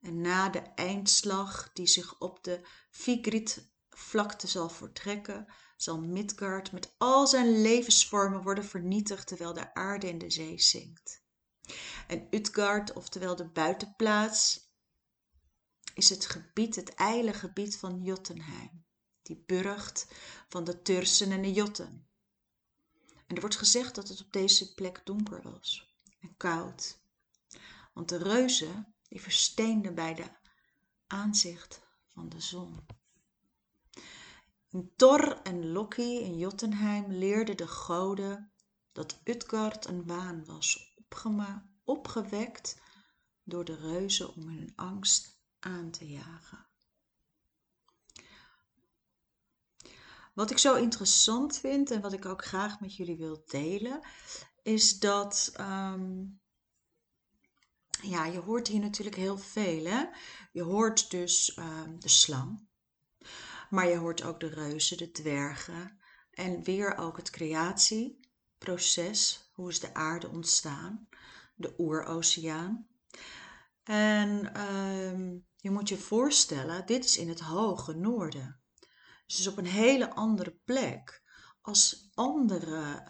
En 0.00 0.20
na 0.20 0.48
de 0.48 0.60
eindslag 0.60 1.70
die 1.72 1.86
zich 1.86 2.20
op 2.20 2.44
de 2.44 2.60
Vigrid-vlakte 2.90 4.46
zal 4.46 4.68
voortrekken, 4.68 5.46
zal 5.76 6.00
Midgard 6.00 6.72
met 6.72 6.94
al 6.98 7.26
zijn 7.26 7.62
levensvormen 7.62 8.42
worden 8.42 8.64
vernietigd 8.64 9.26
terwijl 9.26 9.52
de 9.52 9.74
aarde 9.74 10.08
in 10.08 10.18
de 10.18 10.30
zee 10.30 10.60
zinkt. 10.60 11.23
En 12.06 12.26
Utgard, 12.30 12.92
oftewel 12.92 13.36
de 13.36 13.48
buitenplaats, 13.48 14.72
is 15.94 16.08
het 16.08 16.26
gebied, 16.26 16.76
het 16.76 16.94
ijle 16.94 17.32
gebied 17.32 17.76
van 17.76 18.02
Jotunheim, 18.02 18.84
die 19.22 19.42
burcht 19.46 20.06
van 20.48 20.64
de 20.64 20.82
Tursen 20.82 21.32
en 21.32 21.42
de 21.42 21.52
Jotten. 21.52 22.08
En 23.26 23.34
er 23.34 23.40
wordt 23.40 23.56
gezegd 23.56 23.94
dat 23.94 24.08
het 24.08 24.20
op 24.20 24.32
deze 24.32 24.74
plek 24.74 25.00
donker 25.04 25.42
was 25.42 25.94
en 26.20 26.36
koud, 26.36 26.98
want 27.92 28.08
de 28.08 28.16
reuzen 28.16 28.94
die 29.08 29.20
versteenden 29.20 29.94
bij 29.94 30.14
de 30.14 30.30
aanzicht 31.06 31.80
van 32.08 32.28
de 32.28 32.40
zon. 32.40 32.86
Thor 34.96 35.40
en 35.42 35.72
Loki 35.72 36.20
in 36.20 36.38
Jotunheim 36.38 37.12
leerden 37.12 37.56
de 37.56 37.66
goden 37.66 38.52
dat 38.92 39.20
Utgard 39.24 39.86
een 39.86 40.06
waan 40.06 40.44
was, 40.44 40.96
opgewekt 41.84 42.80
door 43.42 43.64
de 43.64 43.76
reuzen 43.76 44.34
om 44.34 44.48
hun 44.48 44.72
angst 44.76 45.38
aan 45.58 45.90
te 45.90 46.08
jagen. 46.08 46.66
Wat 50.34 50.50
ik 50.50 50.58
zo 50.58 50.74
interessant 50.74 51.58
vind 51.58 51.90
en 51.90 52.00
wat 52.00 52.12
ik 52.12 52.24
ook 52.24 52.44
graag 52.44 52.80
met 52.80 52.96
jullie 52.96 53.16
wil 53.16 53.44
delen, 53.46 54.00
is 54.62 54.98
dat 54.98 55.50
ehm, 55.54 56.24
ja, 58.02 58.24
je 58.24 58.38
hoort 58.38 58.68
hier 58.68 58.80
natuurlijk 58.80 59.16
heel 59.16 59.38
veel. 59.38 59.84
Hè? 59.84 60.04
Je 60.52 60.62
hoort 60.62 61.10
dus 61.10 61.54
ehm, 61.54 61.98
de 61.98 62.08
slang, 62.08 62.68
maar 63.70 63.88
je 63.88 63.96
hoort 63.96 64.22
ook 64.22 64.40
de 64.40 64.48
reuzen, 64.48 64.96
de 64.96 65.10
dwergen 65.10 65.98
en 66.30 66.62
weer 66.62 66.96
ook 66.96 67.16
het 67.16 67.30
creatieproces. 67.30 69.50
Hoe 69.52 69.70
is 69.70 69.80
de 69.80 69.94
aarde 69.94 70.28
ontstaan? 70.28 71.08
De 71.54 71.74
oeroceaan. 71.78 72.86
En 73.82 74.54
ehm, 74.54 75.38
je 75.56 75.70
moet 75.70 75.88
je 75.88 75.98
voorstellen, 75.98 76.86
dit 76.86 77.04
is 77.04 77.16
in 77.16 77.28
het 77.28 77.40
hoge 77.40 77.92
noorden. 77.92 78.60
Dus 79.26 79.46
op 79.46 79.56
een 79.56 79.66
hele 79.66 80.14
andere 80.14 80.60
plek 80.64 81.22
als 81.60 82.10
andere 82.14 83.06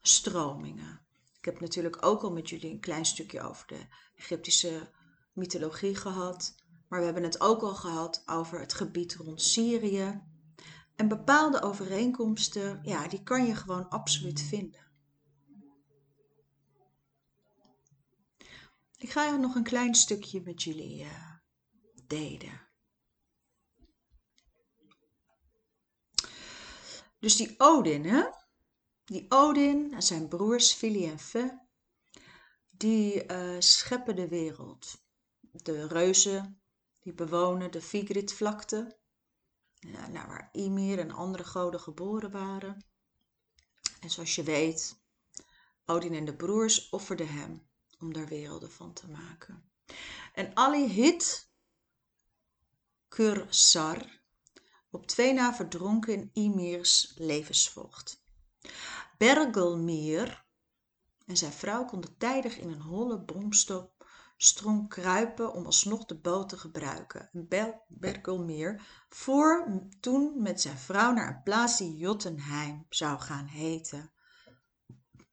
stromingen. 0.00 1.00
Ik 1.38 1.44
heb 1.44 1.60
natuurlijk 1.60 2.04
ook 2.04 2.22
al 2.22 2.32
met 2.32 2.48
jullie 2.48 2.70
een 2.70 2.80
klein 2.80 3.04
stukje 3.04 3.40
over 3.40 3.66
de 3.66 3.86
Egyptische 4.14 4.90
mythologie 5.32 5.94
gehad. 5.94 6.54
Maar 6.88 6.98
we 6.98 7.04
hebben 7.04 7.22
het 7.22 7.40
ook 7.40 7.62
al 7.62 7.74
gehad 7.74 8.22
over 8.26 8.60
het 8.60 8.74
gebied 8.74 9.14
rond 9.14 9.42
Syrië. 9.42 10.22
En 10.96 11.08
bepaalde 11.08 11.62
overeenkomsten, 11.62 12.80
ja, 12.82 13.08
die 13.08 13.22
kan 13.22 13.46
je 13.46 13.54
gewoon 13.54 13.88
absoluut 13.88 14.40
vinden. 14.40 14.89
Ik 19.00 19.10
ga 19.10 19.36
nog 19.36 19.54
een 19.54 19.62
klein 19.62 19.94
stukje 19.94 20.40
met 20.40 20.62
jullie 20.62 21.04
uh, 21.04 21.32
delen. 22.06 22.68
Dus 27.18 27.36
die 27.36 27.54
Odin, 27.58 28.04
hè? 28.04 28.24
Die 29.04 29.26
Odin 29.28 29.94
en 29.94 30.02
zijn 30.02 30.28
broers 30.28 30.72
Fili 30.72 31.06
en 31.06 31.18
Fe, 31.18 31.58
die 32.70 33.32
uh, 33.32 33.56
scheppen 33.58 34.16
de 34.16 34.28
wereld. 34.28 35.02
De 35.40 35.86
reuzen, 35.86 36.62
die 36.98 37.14
bewonen 37.14 37.70
de 37.70 37.80
Vigrid-vlakte, 37.80 38.98
nou, 39.80 40.26
waar 40.26 40.48
Ymir 40.52 40.98
en 40.98 41.10
andere 41.10 41.44
goden 41.44 41.80
geboren 41.80 42.30
waren. 42.30 42.84
En 44.00 44.10
zoals 44.10 44.34
je 44.34 44.42
weet, 44.42 45.02
Odin 45.84 46.14
en 46.14 46.24
de 46.24 46.36
broers 46.36 46.88
offerden 46.88 47.28
hem 47.28 47.69
om 48.00 48.12
daar 48.12 48.28
werelden 48.28 48.70
van 48.70 48.92
te 48.92 49.08
maken. 49.08 49.70
En 50.34 50.56
Ali 50.56 50.88
hit 50.88 51.50
Kursar, 53.08 54.20
op 54.90 55.06
twee 55.06 55.32
na 55.32 55.54
verdronken 55.54 56.12
in 56.14 56.30
Ymirs 56.32 57.12
levensvocht. 57.16 58.22
Bergelmeer 59.18 60.44
en 61.26 61.36
zijn 61.36 61.52
vrouw 61.52 61.84
konden 61.84 62.16
tijdig 62.16 62.58
in 62.58 62.68
een 62.68 62.80
holle 62.80 63.20
bromstop 63.20 64.00
kruipen 64.88 65.52
om 65.52 65.66
alsnog 65.66 66.04
de 66.04 66.14
boot 66.14 66.48
te 66.48 66.58
gebruiken. 66.58 67.30
Bergelmeer 67.88 68.82
voer 69.08 69.80
toen 70.00 70.42
met 70.42 70.60
zijn 70.60 70.78
vrouw 70.78 71.12
naar 71.12 71.28
een 71.28 71.42
plaats 71.42 71.78
die 71.78 71.96
Jotunheim 71.96 72.86
zou 72.88 73.20
gaan 73.20 73.46
heten. 73.46 74.10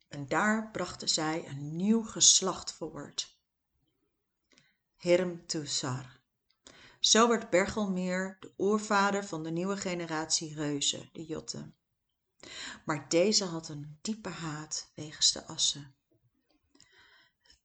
En 0.07 0.27
daar 0.27 0.71
brachten 0.71 1.09
zij 1.09 1.47
een 1.47 1.75
nieuw 1.75 2.03
geslacht 2.03 2.71
voort. 2.71 3.39
Hirmtusar. 4.97 6.19
Zo 6.99 7.27
werd 7.27 7.49
Bergelmeer 7.49 8.37
de 8.39 8.53
oervader 8.57 9.25
van 9.25 9.43
de 9.43 9.51
nieuwe 9.51 9.77
generatie 9.77 10.53
reuzen, 10.53 11.09
de 11.13 11.25
Jotten. 11.25 11.75
Maar 12.85 13.09
deze 13.09 13.45
had 13.45 13.69
een 13.69 13.97
diepe 14.01 14.29
haat 14.29 14.91
wegens 14.95 15.31
de 15.31 15.45
assen. 15.45 15.95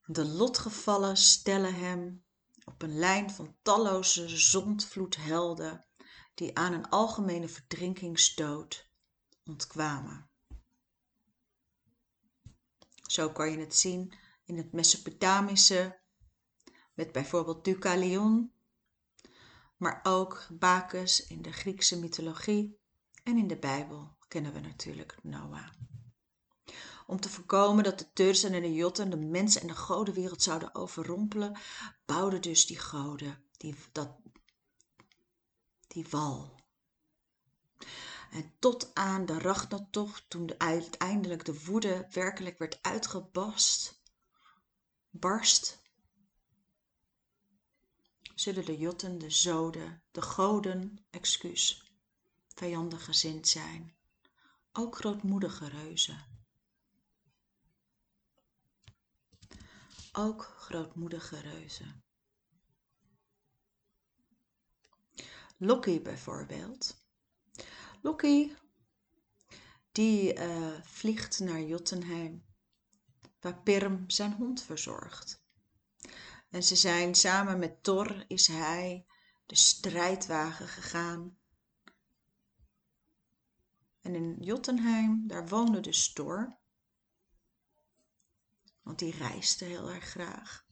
De 0.06 0.24
lotgevallen 0.24 1.16
stellen 1.16 1.74
hem 1.74 2.24
op 2.64 2.82
een 2.82 2.98
lijn 2.98 3.30
van 3.30 3.56
talloze 3.62 4.28
zondvloedhelden 4.28 5.84
die 6.34 6.58
aan 6.58 6.72
een 6.72 6.88
algemene 6.88 7.48
verdrinkingsdood 7.48 8.90
ontkwamen. 9.44 10.30
Zo 13.12 13.30
kan 13.30 13.50
je 13.50 13.58
het 13.58 13.76
zien 13.76 14.12
in 14.44 14.56
het 14.56 14.72
Mesopotamische 14.72 16.00
met 16.94 17.12
bijvoorbeeld 17.12 17.64
Deucalion 17.64 18.52
maar 19.76 20.00
ook 20.02 20.46
Bacchus 20.50 21.26
in 21.26 21.42
de 21.42 21.52
Griekse 21.52 21.98
mythologie 21.98 22.78
en 23.24 23.36
in 23.36 23.46
de 23.46 23.56
Bijbel 23.56 24.16
kennen 24.28 24.52
we 24.52 24.60
natuurlijk 24.60 25.16
Noah. 25.22 25.68
Om 27.06 27.20
te 27.20 27.28
voorkomen 27.28 27.84
dat 27.84 27.98
de 27.98 28.12
Turzen 28.12 28.52
en 28.52 28.62
de 28.62 28.74
Jotten 28.74 29.10
de 29.10 29.16
mensen 29.16 29.60
en 29.60 29.66
de 29.66 29.76
godenwereld 29.76 30.42
zouden 30.42 30.74
overrompelen, 30.74 31.58
bouwden 32.04 32.42
dus 32.42 32.66
die 32.66 32.78
goden 32.78 33.44
die, 33.56 33.74
dat, 33.92 34.16
die 35.86 36.06
wal. 36.10 36.60
En 38.32 38.52
tot 38.58 38.94
aan 38.94 39.26
de 39.26 39.38
Ragnartocht, 39.38 40.30
toen 40.30 40.46
de, 40.46 40.58
uiteindelijk 40.58 41.44
de 41.44 41.64
woede 41.64 42.06
werkelijk 42.10 42.58
werd 42.58 42.82
uitgebast, 42.82 44.02
barst, 45.10 45.82
zullen 48.34 48.64
de 48.64 48.76
jotten, 48.76 49.18
de 49.18 49.30
zoden, 49.30 50.02
de 50.10 50.22
goden, 50.22 51.06
excuus, 51.10 51.92
vijandig 52.48 53.04
gezind 53.04 53.48
zijn. 53.48 53.96
Ook 54.72 54.96
grootmoedige 54.96 55.68
reuzen. 55.68 56.26
Ook 60.12 60.42
grootmoedige 60.42 61.40
reuzen. 61.40 62.04
Loki 65.56 66.00
bijvoorbeeld. 66.00 67.01
Loki, 68.02 68.56
die 69.92 70.34
uh, 70.34 70.80
vliegt 70.82 71.40
naar 71.40 71.62
Jotunheim, 71.62 72.44
waar 73.40 73.62
Pirm 73.62 74.10
zijn 74.10 74.32
hond 74.32 74.62
verzorgt. 74.62 75.44
En 76.50 76.62
ze 76.62 76.76
zijn 76.76 77.14
samen 77.14 77.58
met 77.58 77.82
Thor 77.82 78.24
is 78.28 78.46
hij 78.46 79.06
de 79.46 79.56
strijdwagen 79.56 80.68
gegaan. 80.68 81.36
En 84.00 84.14
in 84.14 84.36
Jotunheim, 84.40 85.26
daar 85.26 85.48
woonde 85.48 85.80
dus 85.80 86.12
Thor. 86.12 86.58
Want 88.82 88.98
die 88.98 89.16
reisde 89.16 89.64
heel 89.64 89.90
erg 89.90 90.04
graag. 90.04 90.64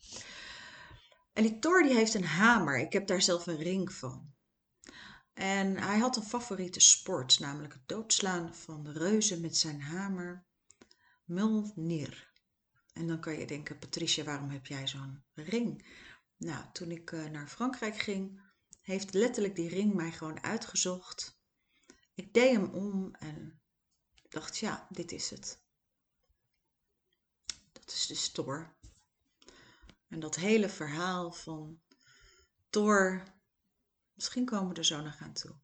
En 1.33 1.43
die 1.43 1.59
Thor 1.59 1.83
die 1.83 1.95
heeft 1.95 2.15
een 2.15 2.25
hamer. 2.25 2.79
Ik 2.79 2.93
heb 2.93 3.07
daar 3.07 3.23
zelf 3.23 3.47
een 3.47 3.63
ring 3.63 3.93
van. 3.93 4.35
En 5.41 5.77
hij 5.77 5.99
had 5.99 6.17
een 6.17 6.23
favoriete 6.23 6.81
sport, 6.81 7.39
namelijk 7.39 7.73
het 7.73 7.89
doodslaan 7.89 8.55
van 8.55 8.85
de 8.85 8.93
reuzen 8.93 9.41
met 9.41 9.57
zijn 9.57 9.83
hamer. 9.83 10.45
Mjolnir. 11.25 12.33
En 12.93 13.07
dan 13.07 13.21
kan 13.21 13.39
je 13.39 13.47
denken, 13.47 13.79
Patricia, 13.79 14.25
waarom 14.25 14.51
heb 14.51 14.67
jij 14.67 14.87
zo'n 14.89 15.25
ring? 15.35 15.87
Nou, 16.37 16.65
toen 16.73 16.91
ik 16.91 17.13
eh, 17.13 17.25
naar 17.25 17.49
Frankrijk 17.49 17.99
ging, 17.99 18.41
heeft 18.81 19.15
letterlijk 19.15 19.57
die 19.57 19.69
ring 19.69 19.95
mij 19.95 20.13
gewoon 20.13 20.43
uitgezocht. 20.43 21.41
Ik 22.15 22.35
deed 22.35 22.53
hem 22.53 22.65
om 22.65 23.15
en 23.15 23.61
dacht, 24.29 24.59
ja, 24.59 24.87
dit 24.91 25.13
is 25.13 25.31
het. 25.31 25.63
Dat 27.73 27.87
is 27.87 28.07
de 28.07 28.33
Thor. 28.33 28.75
En 30.09 30.21
dat 30.21 30.35
hele 30.35 30.69
verhaal 30.69 31.33
van 31.33 31.81
Thor, 32.71 33.23
misschien 34.21 34.45
komen 34.45 34.69
we 34.69 34.75
er 34.75 34.85
zo 34.85 35.01
nog 35.01 35.19
aan 35.21 35.33
toe. 35.33 35.55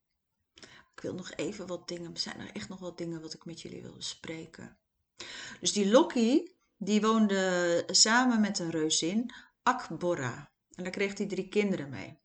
Ik 0.94 1.02
wil 1.02 1.14
nog 1.14 1.32
even 1.32 1.66
wat 1.66 1.88
dingen, 1.88 2.12
er 2.12 2.18
zijn 2.18 2.40
er 2.40 2.52
echt 2.52 2.68
nog 2.68 2.80
wat 2.80 2.98
dingen 2.98 3.20
wat 3.20 3.34
ik 3.34 3.44
met 3.44 3.60
jullie 3.60 3.82
wil 3.82 3.96
bespreken. 3.96 4.78
Dus 5.60 5.72
die 5.72 5.90
Loki, 5.90 6.56
die 6.76 7.00
woonde 7.00 7.84
samen 7.86 8.40
met 8.40 8.58
een 8.58 8.70
reuzin, 8.70 9.32
Akbora. 9.62 10.52
En 10.74 10.82
daar 10.82 10.92
kreeg 10.92 11.18
hij 11.18 11.26
drie 11.26 11.48
kinderen 11.48 11.88
mee. 11.88 12.18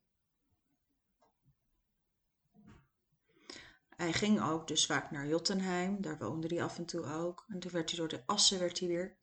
Hij 3.96 4.12
ging 4.12 4.42
ook 4.42 4.68
dus 4.68 4.86
vaak 4.86 5.10
naar 5.10 5.26
Jotunheim, 5.26 6.02
daar 6.02 6.18
woonde 6.18 6.46
hij 6.46 6.62
af 6.62 6.78
en 6.78 6.86
toe 6.86 7.04
ook. 7.04 7.44
En 7.48 7.58
toen 7.58 7.70
werd 7.70 7.90
hij 7.90 7.98
door 7.98 8.08
de 8.08 8.22
assen 8.26 8.58
werd 8.58 8.78
hij 8.78 8.88
weer 8.88 9.16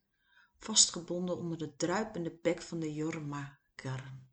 vastgebonden 0.57 1.37
onder 1.37 1.57
de 1.57 1.75
druipende 1.75 2.37
bek 2.41 2.61
van 2.61 2.79
de 2.79 2.93
Jormaker. 2.93 4.27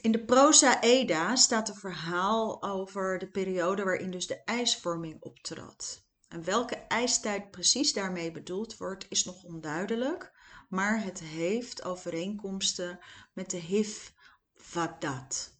In 0.00 0.12
de 0.12 0.24
prosa 0.24 0.80
Eda 0.80 1.36
staat 1.36 1.68
een 1.68 1.74
verhaal 1.74 2.62
over 2.62 3.18
de 3.18 3.28
periode 3.30 3.84
waarin 3.84 4.10
dus 4.10 4.26
de 4.26 4.44
ijsvorming 4.44 5.22
optrad. 5.22 6.06
En 6.28 6.44
welke 6.44 6.74
ijstijd 6.74 7.50
precies 7.50 7.92
daarmee 7.92 8.30
bedoeld 8.30 8.76
wordt, 8.76 9.06
is 9.08 9.24
nog 9.24 9.42
onduidelijk. 9.42 10.32
maar 10.68 11.02
het 11.02 11.20
heeft 11.20 11.84
overeenkomsten 11.84 12.98
met 13.32 13.50
de 13.50 13.56
Hif 13.56 14.14
Vadat, 14.54 15.56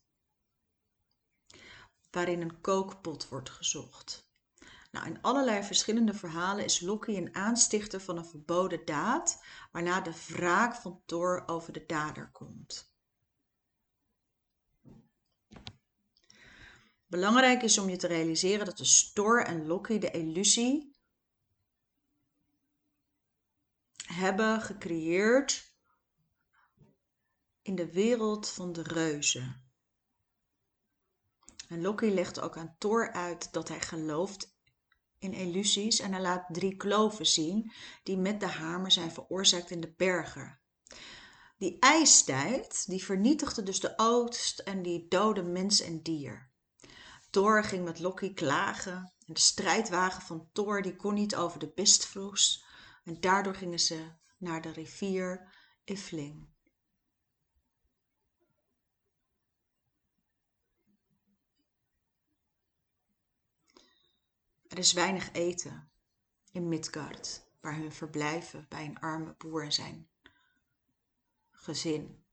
waarin 2.10 2.40
een 2.40 2.60
kookpot 2.60 3.28
wordt 3.28 3.50
gezocht. 3.50 4.30
Nou, 4.90 5.06
in 5.06 5.22
allerlei 5.22 5.62
verschillende 5.62 6.14
verhalen 6.14 6.64
is 6.64 6.80
Loki 6.80 7.16
een 7.16 7.34
aanstichter 7.34 8.00
van 8.00 8.16
een 8.16 8.26
verboden 8.26 8.84
daad, 8.84 9.44
waarna 9.72 10.00
de 10.00 10.12
wraak 10.26 10.74
van 10.74 11.02
Thor 11.06 11.42
over 11.46 11.72
de 11.72 11.84
dader 11.86 12.30
komt. 12.32 12.87
Belangrijk 17.08 17.62
is 17.62 17.78
om 17.78 17.88
je 17.88 17.96
te 17.96 18.06
realiseren 18.06 18.66
dat 18.66 18.78
de 18.78 19.10
Thor 19.14 19.44
en 19.44 19.66
Loki 19.66 19.98
de 19.98 20.10
illusie 20.10 20.96
hebben 24.06 24.60
gecreëerd 24.60 25.72
in 27.62 27.74
de 27.74 27.92
wereld 27.92 28.48
van 28.48 28.72
de 28.72 28.82
reuzen. 28.82 29.70
En 31.68 31.80
Loki 31.80 32.14
legt 32.14 32.40
ook 32.40 32.56
aan 32.56 32.74
Thor 32.78 33.12
uit 33.12 33.52
dat 33.52 33.68
hij 33.68 33.80
gelooft 33.80 34.56
in 35.18 35.32
illusies 35.32 36.00
en 36.00 36.12
hij 36.12 36.22
laat 36.22 36.46
drie 36.48 36.76
kloven 36.76 37.26
zien 37.26 37.72
die 38.02 38.16
met 38.16 38.40
de 38.40 38.46
hamer 38.46 38.90
zijn 38.90 39.12
veroorzaakt 39.12 39.70
in 39.70 39.80
de 39.80 39.92
bergen. 39.96 40.60
Die 41.58 41.78
ijstijd 41.78 42.86
die 42.86 43.04
vernietigde 43.04 43.62
dus 43.62 43.80
de 43.80 43.92
oogst 43.96 44.58
en 44.58 44.82
die 44.82 45.08
dode 45.08 45.42
mens 45.42 45.80
en 45.80 46.02
dier. 46.02 46.47
Thor 47.30 47.64
ging 47.64 47.84
met 47.84 47.98
Loki 47.98 48.34
klagen 48.34 49.12
en 49.26 49.34
de 49.34 49.40
strijdwagen 49.40 50.22
van 50.22 50.48
Thor 50.52 50.82
die 50.82 50.96
kon 50.96 51.14
niet 51.14 51.36
over 51.36 51.58
de 51.58 51.72
bistvloes 51.74 52.64
en 53.04 53.20
daardoor 53.20 53.54
gingen 53.54 53.80
ze 53.80 54.12
naar 54.38 54.62
de 54.62 54.72
rivier 54.72 55.52
Ifling. 55.84 56.48
Er 64.68 64.78
is 64.78 64.92
weinig 64.92 65.32
eten 65.32 65.90
in 66.52 66.68
Midgard, 66.68 67.42
waar 67.60 67.76
hun 67.76 67.92
verblijven 67.92 68.66
bij 68.68 68.84
een 68.84 68.98
arme 68.98 69.34
boer 69.38 69.64
en 69.64 69.72
zijn 69.72 70.08
gezin. 71.50 72.26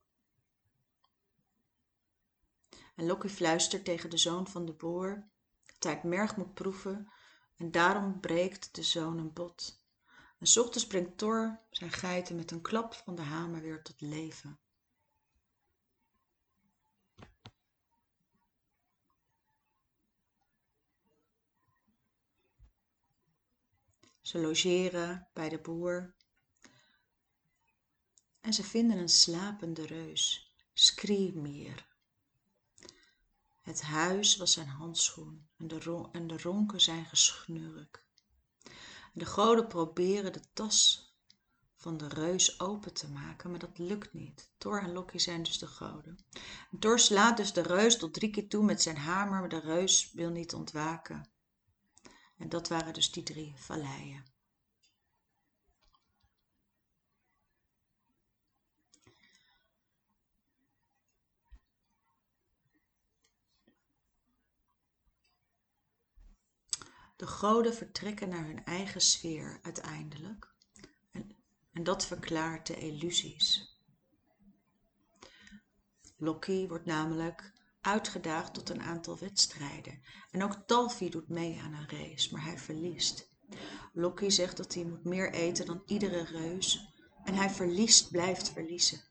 En 2.95 3.05
Loki 3.05 3.29
fluistert 3.29 3.85
tegen 3.85 4.09
de 4.09 4.17
zoon 4.17 4.47
van 4.47 4.65
de 4.65 4.73
boer 4.73 5.29
dat 5.65 5.83
hij 5.83 5.93
het 5.93 6.03
merg 6.03 6.37
moet 6.37 6.53
proeven 6.53 7.11
en 7.55 7.71
daarom 7.71 8.19
breekt 8.19 8.75
de 8.75 8.83
zoon 8.83 9.17
een 9.17 9.33
bot. 9.33 9.83
En 10.39 10.47
s 10.47 10.57
ochtends 10.57 10.87
brengt 10.87 11.17
Thor 11.17 11.59
zijn 11.69 11.91
geiten 11.91 12.35
met 12.35 12.51
een 12.51 12.61
klap 12.61 12.93
van 12.93 13.15
de 13.15 13.21
hamer 13.21 13.61
weer 13.61 13.83
tot 13.83 14.01
leven. 14.01 14.59
Ze 24.21 24.39
logeren 24.39 25.29
bij 25.33 25.49
de 25.49 25.59
boer 25.59 26.15
en 28.41 28.53
ze 28.53 28.63
vinden 28.63 28.97
een 28.97 29.09
slapende 29.09 29.85
reus, 29.85 30.53
Skrimir. 30.73 31.94
Het 33.65 33.81
huis 33.81 34.37
was 34.37 34.51
zijn 34.51 34.67
handschoen 34.67 35.47
en 35.57 35.67
de, 35.67 36.07
en 36.11 36.27
de 36.27 36.37
ronken 36.37 36.81
zijn 36.81 37.05
geschnurk. 37.05 38.05
De 39.13 39.25
goden 39.25 39.67
proberen 39.67 40.33
de 40.33 40.41
tas 40.53 41.13
van 41.75 41.97
de 41.97 42.07
reus 42.07 42.59
open 42.59 42.93
te 42.93 43.11
maken, 43.11 43.49
maar 43.49 43.59
dat 43.59 43.77
lukt 43.77 44.13
niet. 44.13 44.51
Thor 44.57 44.81
en 44.81 44.91
Loki 44.91 45.19
zijn 45.19 45.43
dus 45.43 45.57
de 45.59 45.67
goden. 45.67 46.25
Thor 46.79 46.99
slaat 46.99 47.37
dus 47.37 47.53
de 47.53 47.61
reus 47.61 47.97
tot 47.97 48.13
drie 48.13 48.29
keer 48.29 48.47
toe 48.47 48.63
met 48.63 48.81
zijn 48.81 48.97
hamer, 48.97 49.39
maar 49.39 49.49
de 49.49 49.59
reus 49.59 50.11
wil 50.13 50.29
niet 50.29 50.53
ontwaken. 50.53 51.29
En 52.37 52.49
dat 52.49 52.67
waren 52.67 52.93
dus 52.93 53.11
die 53.11 53.23
drie 53.23 53.53
valleien. 53.57 54.25
De 67.15 67.27
goden 67.27 67.73
vertrekken 67.73 68.29
naar 68.29 68.45
hun 68.45 68.65
eigen 68.65 69.01
sfeer 69.01 69.59
uiteindelijk. 69.61 70.53
En, 71.11 71.35
en 71.73 71.83
dat 71.83 72.05
verklaart 72.05 72.67
de 72.67 72.77
illusies. 72.77 73.79
Loki 76.17 76.67
wordt 76.67 76.85
namelijk 76.85 77.53
uitgedaagd 77.81 78.53
tot 78.53 78.69
een 78.69 78.81
aantal 78.81 79.17
wedstrijden. 79.17 80.01
En 80.31 80.43
ook 80.43 80.63
Talfi 80.65 81.09
doet 81.09 81.29
mee 81.29 81.61
aan 81.61 81.73
een 81.73 81.89
race, 81.89 82.33
maar 82.33 82.43
hij 82.43 82.57
verliest. 82.57 83.33
Loki 83.93 84.31
zegt 84.31 84.57
dat 84.57 84.73
hij 84.73 84.83
moet 84.83 85.03
meer 85.03 85.33
eten 85.33 85.65
dan 85.65 85.83
iedere 85.85 86.23
reus. 86.23 86.93
En 87.23 87.33
hij 87.33 87.49
verliest, 87.49 88.11
blijft 88.11 88.49
verliezen. 88.49 89.01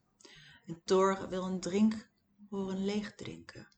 En 0.66 0.82
Thor 0.84 1.28
wil 1.28 1.44
een 1.44 1.60
drink 1.60 2.10
horen 2.50 2.84
leeg 2.84 3.14
drinken. 3.14 3.68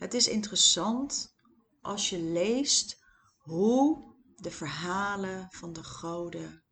Het 0.00 0.14
is 0.14 0.28
interessant 0.28 1.34
als 1.80 2.10
je 2.10 2.18
leest 2.18 3.02
hoe 3.38 4.14
de 4.36 4.50
verhalen 4.50 5.48
van 5.50 5.72
de 5.72 5.84
goden 5.84 6.62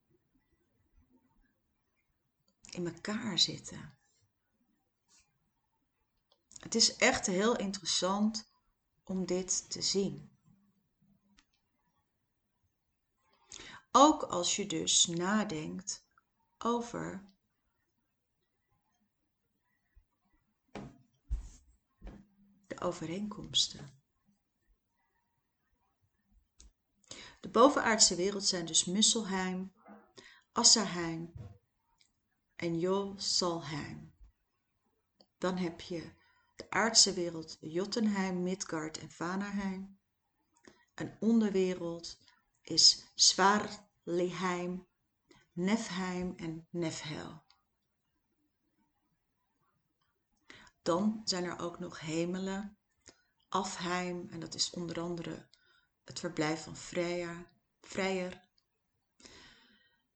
in 2.71 2.87
elkaar 2.87 3.39
zitten. 3.39 3.99
Het 6.59 6.75
is 6.75 6.97
echt 6.97 7.27
heel 7.27 7.57
interessant 7.57 8.51
om 9.05 9.27
dit 9.27 9.71
te 9.71 9.83
zien. 9.83 10.31
Ook 13.93 14.23
als 14.23 14.57
je 14.57 14.67
dus 14.67 15.07
nadenkt 15.07 16.05
over 16.59 17.33
de 22.79 22.85
overeenkomsten. 22.85 24.03
De 27.41 27.49
bovenaardse 27.49 28.15
wereld 28.15 28.45
zijn 28.45 28.67
dus 28.67 28.85
Musselheim, 28.85 29.73
Assaheim 30.53 31.33
en 32.57 32.79
Josalheim. 32.79 34.15
Dan 35.39 35.57
heb 35.57 35.81
je 35.81 36.13
de 36.57 36.71
aardse 36.71 37.13
wereld 37.13 37.57
Jotunheim, 37.61 38.43
Midgard 38.43 38.99
en 38.99 39.11
Vanaheim. 39.11 39.99
Een 40.95 41.17
onderwereld 41.21 42.19
is 42.63 43.13
Svarliheim, 43.15 44.87
Nefheim 45.53 46.35
en 46.37 46.67
Nefhel. 46.71 47.47
Dan 50.89 51.21
zijn 51.25 51.45
er 51.45 51.59
ook 51.59 51.79
nog 51.79 52.01
hemelen, 52.01 52.79
Afheim, 53.49 54.29
en 54.31 54.41
dat 54.41 54.55
is 54.55 54.71
onder 54.71 55.01
andere 55.01 55.47
het 56.05 56.19
verblijf 56.19 56.63
van 56.63 56.77
Freya, 56.77 57.47
Vrijer. 57.81 58.43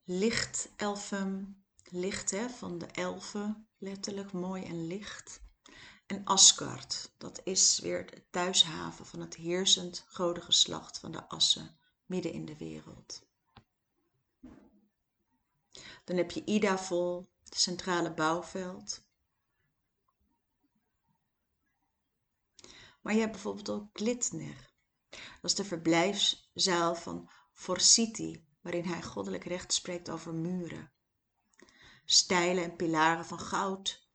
Lichtelfen, 0.05 1.65
licht 1.85 2.35
van 2.57 2.79
de 2.79 2.87
elfen, 2.87 3.69
letterlijk 3.79 4.33
mooi 4.33 4.65
en 4.65 4.87
licht. 4.87 5.41
En 6.07 6.25
Asgard, 6.25 7.13
dat 7.19 7.41
is 7.45 7.79
weer 7.79 8.07
de 8.07 8.25
thuishaven 8.31 9.07
van 9.07 9.21
het 9.21 9.35
heersend 9.35 10.05
godengeslacht 10.09 10.99
van 10.99 11.13
de 11.13 11.29
Assen, 11.29 11.79
midden 12.07 12.33
in 12.33 12.45
de 12.45 12.57
wereld. 12.57 13.23
Dan 16.05 16.17
heb 16.17 16.31
je 16.31 16.45
Idavol, 16.45 17.31
het 17.45 17.59
centrale 17.59 18.15
bouwveld. 18.15 19.11
Maar 23.03 23.15
je 23.15 23.21
hebt 23.21 23.33
bijvoorbeeld 23.33 23.71
ook 23.71 23.89
Glitner. 23.93 24.71
Dat 25.11 25.51
is 25.51 25.55
de 25.55 25.65
verblijfszaal 25.65 26.95
van 26.95 27.31
Forsiti, 27.53 28.47
waarin 28.61 28.85
hij 28.85 29.03
goddelijk 29.03 29.45
recht 29.45 29.73
spreekt 29.73 30.11
over 30.11 30.35
muren. 30.35 30.93
Stijlen 32.05 32.65
en 32.65 32.77
pilaren 32.77 33.25
van 33.25 33.39
goud, 33.39 34.09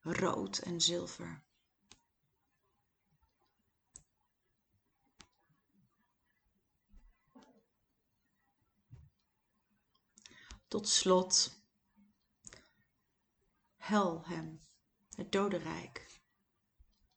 rood 0.00 0.58
en 0.58 0.80
zilver. 0.80 1.46
Tot 10.68 10.88
slot 10.88 11.62
Helhem, 13.76 14.60
het 15.14 15.32
dodenrijk, 15.32 16.20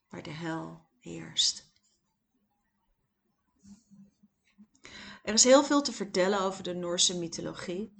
waar 0.09 0.23
de 0.23 0.29
hel 0.29 0.90
heerst. 1.01 1.69
Er 5.23 5.33
is 5.33 5.43
heel 5.43 5.63
veel 5.63 5.81
te 5.81 5.91
vertellen 5.91 6.41
over 6.41 6.63
de 6.63 6.73
Noorse 6.73 7.17
mythologie. 7.17 7.93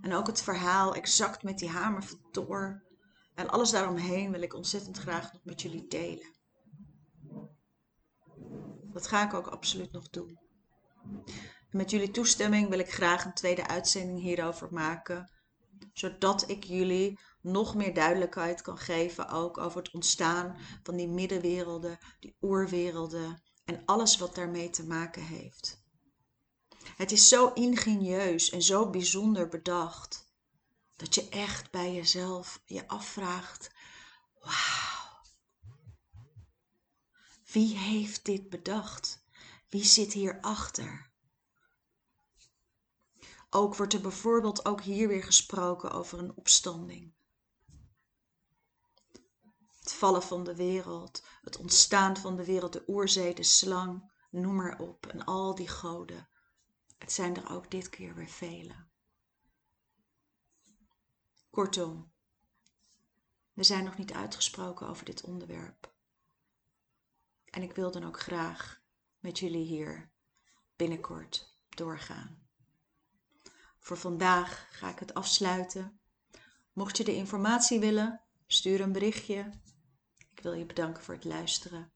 En 0.00 0.14
ook 0.14 0.26
het 0.26 0.42
verhaal 0.42 0.94
exact 0.94 1.42
met 1.42 1.58
die 1.58 1.68
hamer 1.68 2.02
van 2.02 2.18
Thor 2.30 2.82
en 3.34 3.50
alles 3.50 3.70
daaromheen 3.70 4.30
wil 4.30 4.42
ik 4.42 4.54
ontzettend 4.54 4.98
graag 4.98 5.32
nog 5.32 5.44
met 5.44 5.62
jullie 5.62 5.86
delen. 5.88 6.30
Dat 8.92 9.06
ga 9.06 9.24
ik 9.26 9.34
ook 9.34 9.46
absoluut 9.46 9.92
nog 9.92 10.10
doen. 10.10 10.38
En 11.70 11.76
met 11.76 11.90
jullie 11.90 12.10
toestemming 12.10 12.68
wil 12.68 12.78
ik 12.78 12.92
graag 12.92 13.24
een 13.24 13.34
tweede 13.34 13.66
uitzending 13.66 14.20
hierover 14.20 14.72
maken, 14.72 15.30
zodat 15.92 16.48
ik 16.48 16.64
jullie 16.64 17.18
nog 17.42 17.74
meer 17.74 17.94
duidelijkheid 17.94 18.62
kan 18.62 18.78
geven 18.78 19.28
ook 19.28 19.58
over 19.58 19.82
het 19.82 19.92
ontstaan 19.92 20.56
van 20.82 20.96
die 20.96 21.08
middenwerelden, 21.08 21.98
die 22.20 22.36
oerwerelden 22.40 23.42
en 23.64 23.82
alles 23.84 24.18
wat 24.18 24.34
daarmee 24.34 24.70
te 24.70 24.86
maken 24.86 25.22
heeft. 25.22 25.82
Het 26.96 27.12
is 27.12 27.28
zo 27.28 27.52
ingenieus 27.52 28.50
en 28.50 28.62
zo 28.62 28.90
bijzonder 28.90 29.48
bedacht 29.48 30.30
dat 30.96 31.14
je 31.14 31.28
echt 31.28 31.70
bij 31.70 31.94
jezelf 31.94 32.62
je 32.64 32.88
afvraagt: 32.88 33.70
wauw, 34.40 35.20
wie 37.52 37.76
heeft 37.76 38.24
dit 38.24 38.48
bedacht? 38.48 39.24
Wie 39.68 39.84
zit 39.84 40.12
hierachter? 40.12 41.10
Ook 43.50 43.76
wordt 43.76 43.92
er 43.92 44.00
bijvoorbeeld 44.00 44.64
ook 44.64 44.80
hier 44.82 45.08
weer 45.08 45.22
gesproken 45.22 45.90
over 45.90 46.18
een 46.18 46.36
opstanding. 46.36 47.14
Het 49.82 49.92
vallen 49.92 50.22
van 50.22 50.44
de 50.44 50.56
wereld, 50.56 51.22
het 51.42 51.56
ontstaan 51.56 52.16
van 52.16 52.36
de 52.36 52.44
wereld, 52.44 52.72
de 52.72 52.84
oerzee, 52.86 53.34
de 53.34 53.42
slang, 53.42 54.10
noem 54.30 54.54
maar 54.54 54.78
op, 54.78 55.06
en 55.06 55.24
al 55.24 55.54
die 55.54 55.68
goden. 55.68 56.28
Het 56.98 57.12
zijn 57.12 57.36
er 57.36 57.50
ook 57.50 57.70
dit 57.70 57.90
keer 57.90 58.14
weer 58.14 58.28
vele. 58.28 58.74
Kortom, 61.50 62.12
we 63.52 63.62
zijn 63.62 63.84
nog 63.84 63.96
niet 63.96 64.12
uitgesproken 64.12 64.88
over 64.88 65.04
dit 65.04 65.22
onderwerp. 65.22 65.94
En 67.44 67.62
ik 67.62 67.74
wil 67.74 67.90
dan 67.90 68.04
ook 68.04 68.20
graag 68.20 68.80
met 69.18 69.38
jullie 69.38 69.66
hier 69.66 70.10
binnenkort 70.76 71.56
doorgaan. 71.68 72.46
Voor 73.78 73.96
vandaag 73.96 74.66
ga 74.70 74.90
ik 74.90 74.98
het 74.98 75.14
afsluiten. 75.14 76.00
Mocht 76.72 76.96
je 76.96 77.04
de 77.04 77.14
informatie 77.14 77.80
willen, 77.80 78.20
stuur 78.46 78.80
een 78.80 78.92
berichtje. 78.92 79.50
Wil 80.42 80.52
je 80.52 80.66
bedanken 80.66 81.02
voor 81.02 81.14
het 81.14 81.24
luisteren. 81.24 81.92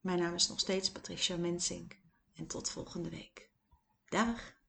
Mijn 0.00 0.18
naam 0.18 0.34
is 0.34 0.48
nog 0.48 0.60
steeds 0.60 0.92
Patricia 0.92 1.36
Mensink 1.36 1.96
en 2.34 2.46
tot 2.46 2.70
volgende 2.70 3.10
week. 3.10 3.50
Dag! 4.08 4.59